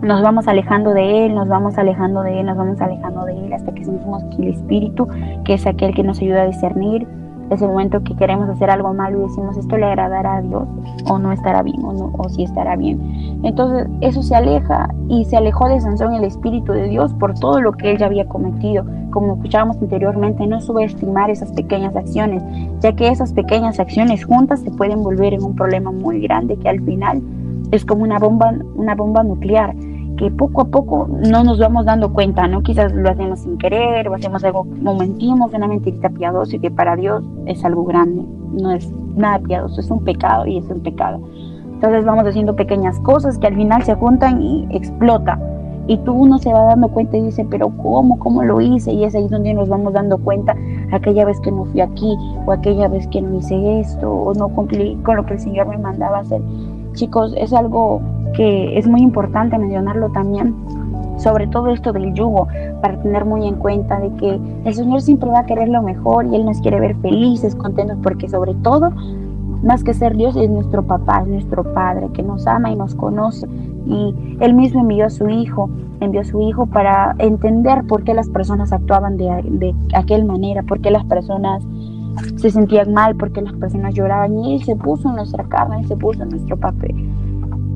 [0.01, 3.53] nos vamos alejando de Él, nos vamos alejando de Él, nos vamos alejando de Él
[3.53, 5.07] hasta que sentimos que el Espíritu,
[5.45, 7.07] que es aquel que nos ayuda a discernir,
[7.51, 10.63] es el momento que queremos hacer algo malo y decimos esto le agradará a Dios
[11.09, 13.41] o no estará bien o, si estará bien.
[13.43, 17.59] Entonces eso se aleja y se alejó de Sansón el Espíritu de Dios por todo
[17.59, 18.85] lo que él ya había cometido.
[19.11, 22.41] Como escuchábamos anteriormente, no subestimar esas pequeñas acciones,
[22.79, 26.69] ya que esas pequeñas acciones juntas se pueden volver en un problema muy grande que
[26.69, 27.21] al final
[27.71, 29.75] es como una bomba, una bomba nuclear
[30.21, 32.61] que poco a poco no nos vamos dando cuenta, ¿no?
[32.61, 36.69] Quizás lo hacemos sin querer o hacemos algo, o mentimos, una mentirita piadosa y que
[36.69, 40.81] para Dios es algo grande, no es nada piadoso, es un pecado y es un
[40.81, 41.19] pecado.
[41.73, 45.39] Entonces vamos haciendo pequeñas cosas que al final se juntan y explota.
[45.87, 48.19] Y tú uno se va dando cuenta y dice, pero ¿cómo?
[48.19, 48.91] ¿Cómo lo hice?
[48.91, 50.55] Y es ahí donde nos vamos dando cuenta,
[50.91, 52.15] aquella vez que no fui aquí,
[52.45, 55.67] o aquella vez que no hice esto, o no cumplí con lo que el Señor
[55.67, 56.41] me mandaba hacer.
[56.93, 58.01] Chicos, es algo
[58.33, 60.55] que es muy importante mencionarlo también,
[61.17, 62.47] sobre todo esto del yugo,
[62.81, 66.25] para tener muy en cuenta de que el Señor siempre va a querer lo mejor
[66.25, 68.91] y Él nos quiere ver felices, contentos, porque sobre todo,
[69.63, 72.95] más que ser Dios, es nuestro papá, es nuestro Padre, que nos ama y nos
[72.95, 73.47] conoce.
[73.85, 75.69] Y Él mismo envió a su Hijo,
[75.99, 80.63] envió a su Hijo para entender por qué las personas actuaban de, de aquel manera,
[80.63, 81.63] por qué las personas
[82.35, 84.37] se sentían mal, por qué las personas lloraban.
[84.39, 86.95] Y Él se puso en nuestra carne, Él se puso en nuestro papel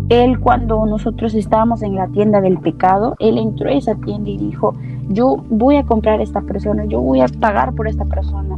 [0.10, 4.38] él cuando nosotros estábamos en la tienda del pecado, él entró a esa tienda y
[4.38, 4.76] dijo,
[5.10, 8.58] yo voy a comprar a esta persona, yo voy a pagar por esta persona.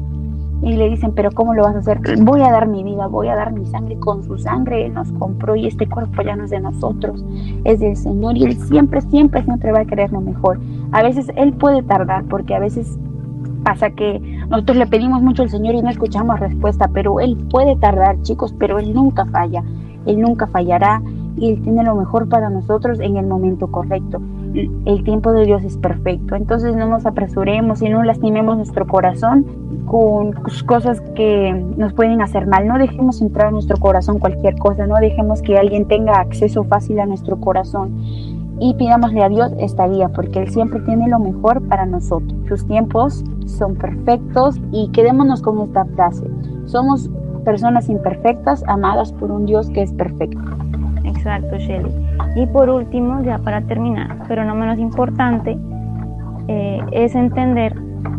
[0.62, 2.02] Y le dicen, pero ¿cómo lo vas a hacer?
[2.20, 3.98] Voy a dar mi vida, voy a dar mi sangre.
[4.00, 7.24] Con su sangre Él nos compró y este cuerpo ya no es de nosotros,
[7.64, 8.36] es del Señor.
[8.36, 10.60] Y Él siempre, siempre, siempre va a querer lo mejor.
[10.92, 12.98] A veces Él puede tardar porque a veces
[13.68, 17.76] pasa que nosotros le pedimos mucho al Señor y no escuchamos respuesta, pero Él puede
[17.76, 19.62] tardar, chicos, pero Él nunca falla.
[20.06, 21.02] Él nunca fallará
[21.36, 24.22] y Él tiene lo mejor para nosotros en el momento correcto.
[24.54, 29.46] El tiempo de Dios es perfecto, entonces no nos apresuremos y no lastimemos nuestro corazón
[29.86, 30.32] con
[30.66, 32.68] cosas que nos pueden hacer mal.
[32.68, 37.02] No dejemos entrar a nuestro corazón cualquier cosa, no dejemos que alguien tenga acceso fácil
[37.02, 37.92] a nuestro corazón
[38.60, 42.34] y pidámosle a Dios esta guía porque Él siempre tiene lo mejor para nosotros.
[42.48, 46.26] Sus tiempos son perfectos y quedémonos con esta frase.
[46.66, 47.10] Somos
[47.46, 50.40] personas imperfectas amadas por un Dios que es perfecto.
[51.04, 51.92] Exacto, Shelly.
[52.36, 55.58] Y por último, ya para terminar, pero no menos importante,
[56.48, 57.76] eh, es entender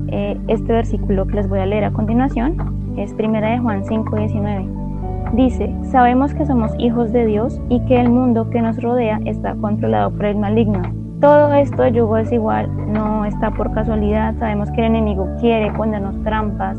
[0.08, 2.94] eh, este versículo que les voy a leer a continuación.
[2.96, 4.87] Es primera de Juan 5, 19.
[5.32, 9.54] Dice, sabemos que somos hijos de Dios y que el mundo que nos rodea está
[9.54, 10.80] controlado por el maligno.
[11.20, 15.70] Todo esto de yugo es igual, no está por casualidad, sabemos que el enemigo quiere
[15.72, 16.78] ponernos trampas,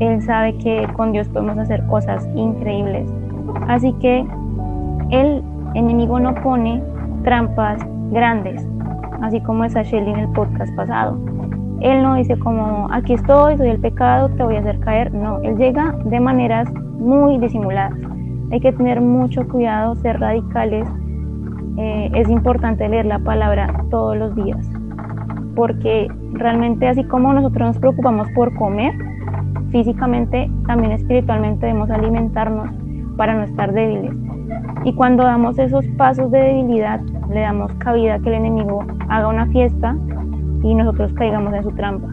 [0.00, 3.08] él sabe que con Dios podemos hacer cosas increíbles.
[3.68, 4.26] Así que
[5.10, 5.42] el
[5.74, 6.82] enemigo no pone
[7.22, 8.66] trampas grandes,
[9.20, 11.29] así como esa Shelly en el podcast pasado.
[11.80, 15.14] Él no dice como, aquí estoy, soy el pecado, te voy a hacer caer.
[15.14, 17.94] No, él llega de maneras muy disimuladas.
[18.52, 20.86] Hay que tener mucho cuidado, ser radicales.
[21.78, 24.68] Eh, es importante leer la palabra todos los días,
[25.54, 28.92] porque realmente así como nosotros nos preocupamos por comer,
[29.70, 32.68] físicamente, también espiritualmente debemos alimentarnos
[33.16, 34.12] para no estar débiles.
[34.84, 37.00] Y cuando damos esos pasos de debilidad,
[37.30, 39.96] le damos cabida a que el enemigo haga una fiesta
[40.62, 42.08] y nosotros caigamos en su trampa.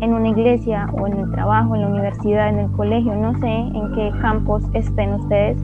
[0.00, 3.48] En una iglesia o en el trabajo, en la universidad, en el colegio, no sé
[3.48, 5.58] en qué campos estén ustedes,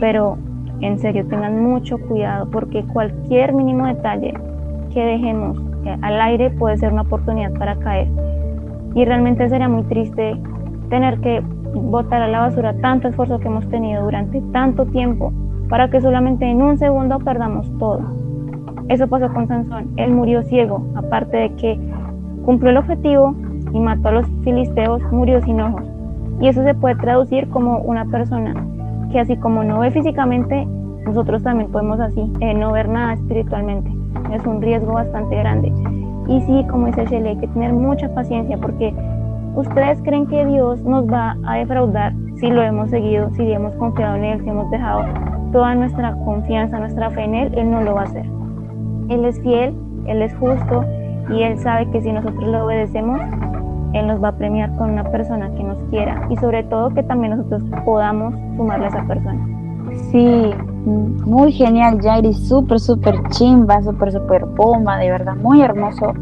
[0.00, 0.36] pero
[0.80, 4.34] en serio tengan mucho cuidado porque cualquier mínimo detalle
[4.92, 8.08] que dejemos eh, al aire puede ser una oportunidad para caer.
[8.94, 10.36] Y realmente sería muy triste
[10.88, 11.42] tener que
[11.74, 15.32] botar a la basura tanto esfuerzo que hemos tenido durante tanto tiempo
[15.68, 18.27] para que solamente en un segundo perdamos todo.
[18.88, 19.88] Eso pasó con Sansón.
[19.96, 21.78] Él murió ciego, aparte de que
[22.44, 23.34] cumplió el objetivo
[23.72, 25.82] y mató a los filisteos, murió sin ojos.
[26.40, 28.54] Y eso se puede traducir como una persona
[29.12, 30.66] que así como no ve físicamente,
[31.04, 33.90] nosotros también podemos así, eh, no ver nada espiritualmente.
[34.32, 35.72] Es un riesgo bastante grande.
[36.28, 38.94] Y sí, como dice Shelley, hay que tener mucha paciencia porque
[39.58, 44.14] ¿Ustedes creen que Dios nos va a defraudar si lo hemos seguido, si hemos confiado
[44.14, 45.04] en Él, si hemos dejado
[45.50, 48.24] toda nuestra confianza, nuestra fe en Él, Él no lo va a hacer.
[49.08, 49.74] Él es fiel,
[50.06, 50.84] Él es justo
[51.30, 53.20] y Él sabe que si nosotros le obedecemos,
[53.92, 57.02] Él nos va a premiar con una persona que nos quiera y sobre todo que
[57.02, 59.46] también nosotros podamos sumarle a esa persona.
[60.10, 60.50] Sí,
[60.84, 66.12] muy genial, Jairi, súper, súper chimba, súper, súper bomba, de verdad, muy hermoso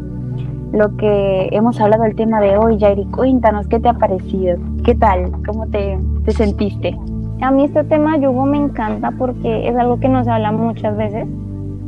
[0.73, 3.05] lo que hemos hablado del tema de hoy, Jairi.
[3.05, 4.57] Cuéntanos, ¿qué te ha parecido?
[4.83, 5.31] ¿Qué tal?
[5.45, 6.97] ¿Cómo te, te sentiste?
[7.41, 10.97] A mí este tema yugo me encanta porque es algo que no se habla muchas
[10.97, 11.27] veces.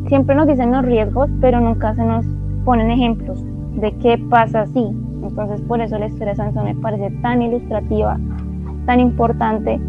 [0.10, 2.26] Siempre nos dicen los riesgos, pero nunca se nos
[2.66, 3.44] ponen ejemplos
[3.76, 4.84] de qué pasa así.
[5.22, 8.20] Entonces por eso la historia de Sansón me parece tan ilustrativa,
[8.88, 9.80] tan importante.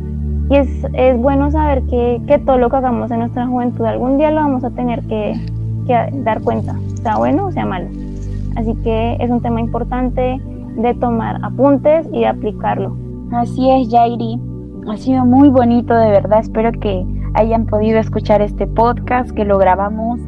[0.50, 4.18] Y es, es bueno saber que, que, todo lo que hagamos en nuestra juventud algún
[4.18, 5.40] día lo vamos a tener que,
[5.86, 7.88] que dar cuenta, sea bueno o sea malo.
[8.56, 10.38] Así que es un tema importante
[10.76, 12.94] de tomar apuntes y de aplicarlo.
[13.32, 14.38] Así es, Jairi.
[14.86, 16.40] Ha sido muy bonito, de verdad.
[16.40, 20.20] Espero que hayan podido escuchar este podcast que lo grabamos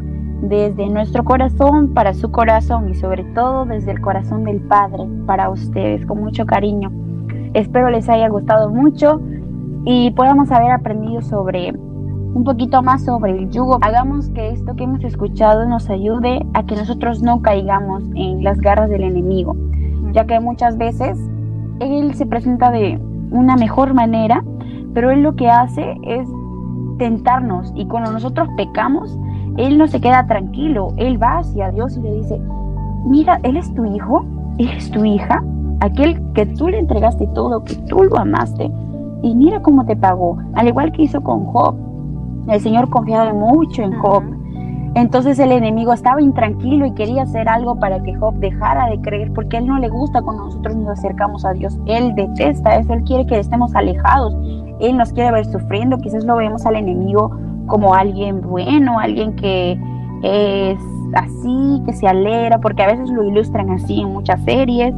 [0.42, 5.50] desde nuestro corazón para su corazón y sobre todo desde el corazón del Padre para
[5.50, 6.90] ustedes con mucho cariño.
[7.54, 9.20] Espero les haya gustado mucho
[9.84, 13.78] y podamos haber aprendido sobre un poquito más sobre el yugo.
[13.82, 18.58] Hagamos que esto que hemos escuchado nos ayude a que nosotros no caigamos en las
[18.58, 19.54] garras del enemigo,
[20.12, 21.18] ya que muchas veces
[21.80, 22.98] él se presenta de
[23.30, 24.42] una mejor manera,
[24.94, 26.28] pero él lo que hace es
[26.98, 29.18] tentarnos y cuando nosotros pecamos,
[29.56, 32.40] él no se queda tranquilo, él va hacia Dios y le dice,
[33.04, 34.24] mira, él es tu hijo,
[34.58, 35.42] él es tu hija,
[35.80, 38.70] aquel que tú le entregaste todo, que tú lo amaste,
[39.22, 41.76] y mira cómo te pagó, al igual que hizo con Job.
[42.48, 44.22] El Señor confiaba mucho en Job.
[44.94, 49.32] Entonces el enemigo estaba intranquilo y quería hacer algo para que Job dejara de creer,
[49.32, 51.78] porque él no le gusta cuando nosotros nos acercamos a Dios.
[51.86, 54.36] Él detesta eso, él quiere que estemos alejados.
[54.80, 55.98] Él nos quiere ver sufriendo.
[55.98, 57.30] Quizás lo vemos al enemigo
[57.66, 59.78] como alguien bueno, alguien que
[60.22, 60.78] es
[61.14, 64.94] así, que se alegra, porque a veces lo ilustran así en muchas series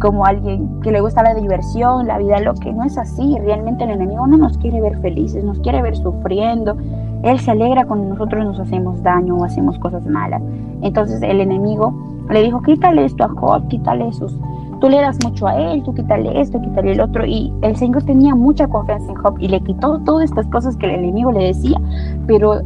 [0.00, 3.38] como alguien que le gusta la diversión, la vida, lo que no es así.
[3.38, 6.76] Realmente el enemigo no nos quiere ver felices, nos quiere ver sufriendo.
[7.22, 10.42] Él se alegra cuando nosotros nos hacemos daño o hacemos cosas malas.
[10.82, 11.94] Entonces el enemigo
[12.28, 14.38] le dijo, quítale esto a Job, quítale esos.
[14.80, 17.24] Tú le das mucho a él, tú quítale esto, quítale el otro.
[17.24, 20.86] Y el Señor tenía mucha confianza en Job y le quitó todas estas cosas que
[20.86, 21.80] el enemigo le decía.
[22.26, 22.60] Pero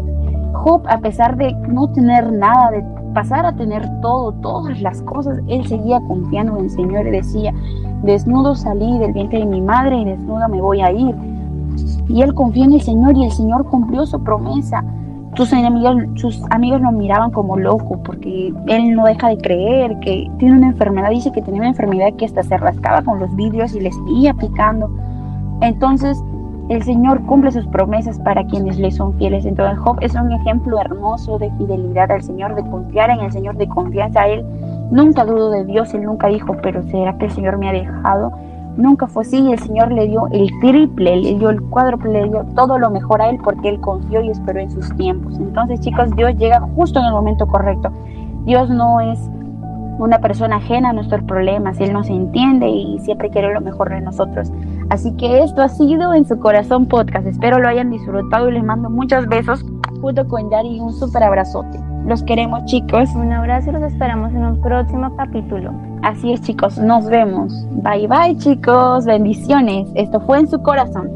[0.52, 2.84] Job, a pesar de no tener nada, de
[3.14, 7.52] pasar a tener todo, todas las cosas, él seguía confiando en el Señor y decía,
[8.02, 11.14] desnudo salí del vientre de mi madre y desnudo me voy a ir.
[12.09, 14.84] Y él confió en el Señor y el Señor cumplió su promesa.
[15.35, 20.29] Sus enemigos, sus amigos lo miraban como loco porque él no deja de creer que
[20.39, 23.74] tiene una enfermedad, dice que tenía una enfermedad que hasta se rascaba con los vidrios
[23.74, 24.91] y le seguía picando.
[25.61, 26.22] Entonces,
[26.68, 29.47] el Señor cumple sus promesas para quienes le son fieles.
[29.47, 33.57] Entonces Job es un ejemplo hermoso de fidelidad al Señor, de confiar en el Señor,
[33.57, 34.45] de confianza a Él.
[34.91, 38.33] Nunca dudo de Dios, Él nunca dijo, pero ¿será que el Señor me ha dejado?
[38.79, 42.45] Nunca fue así, el Señor le dio el triple, le dio el cuádruple, le dio
[42.55, 45.37] todo lo mejor a Él porque Él confió y esperó en sus tiempos.
[45.37, 47.91] Entonces chicos, Dios llega justo en el momento correcto.
[48.45, 49.18] Dios no es
[49.99, 54.01] una persona ajena a nuestros problemas, Él nos entiende y siempre quiere lo mejor de
[54.01, 54.53] nosotros.
[54.91, 57.26] Así que esto ha sido en su corazón podcast.
[57.26, 59.66] Espero lo hayan disfrutado y les mando muchos besos
[60.01, 61.81] junto con Yari un súper abrazote.
[62.07, 63.11] Los queremos chicos.
[63.16, 65.72] Un abrazo y los esperamos en un próximo capítulo.
[66.03, 67.53] Así es chicos, nos vemos.
[67.82, 69.88] Bye bye chicos, bendiciones.
[69.94, 71.09] Esto fue en su corazón.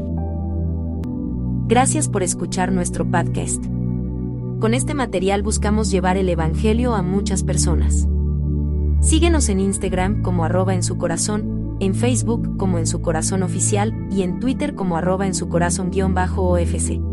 [1.67, 3.63] Gracias por escuchar nuestro podcast.
[4.59, 8.07] Con este material buscamos llevar el Evangelio a muchas personas.
[9.01, 14.07] Síguenos en Instagram como arroba en su corazón en Facebook como en su corazón oficial
[14.11, 17.12] y en Twitter como arroba en su corazón-ofc.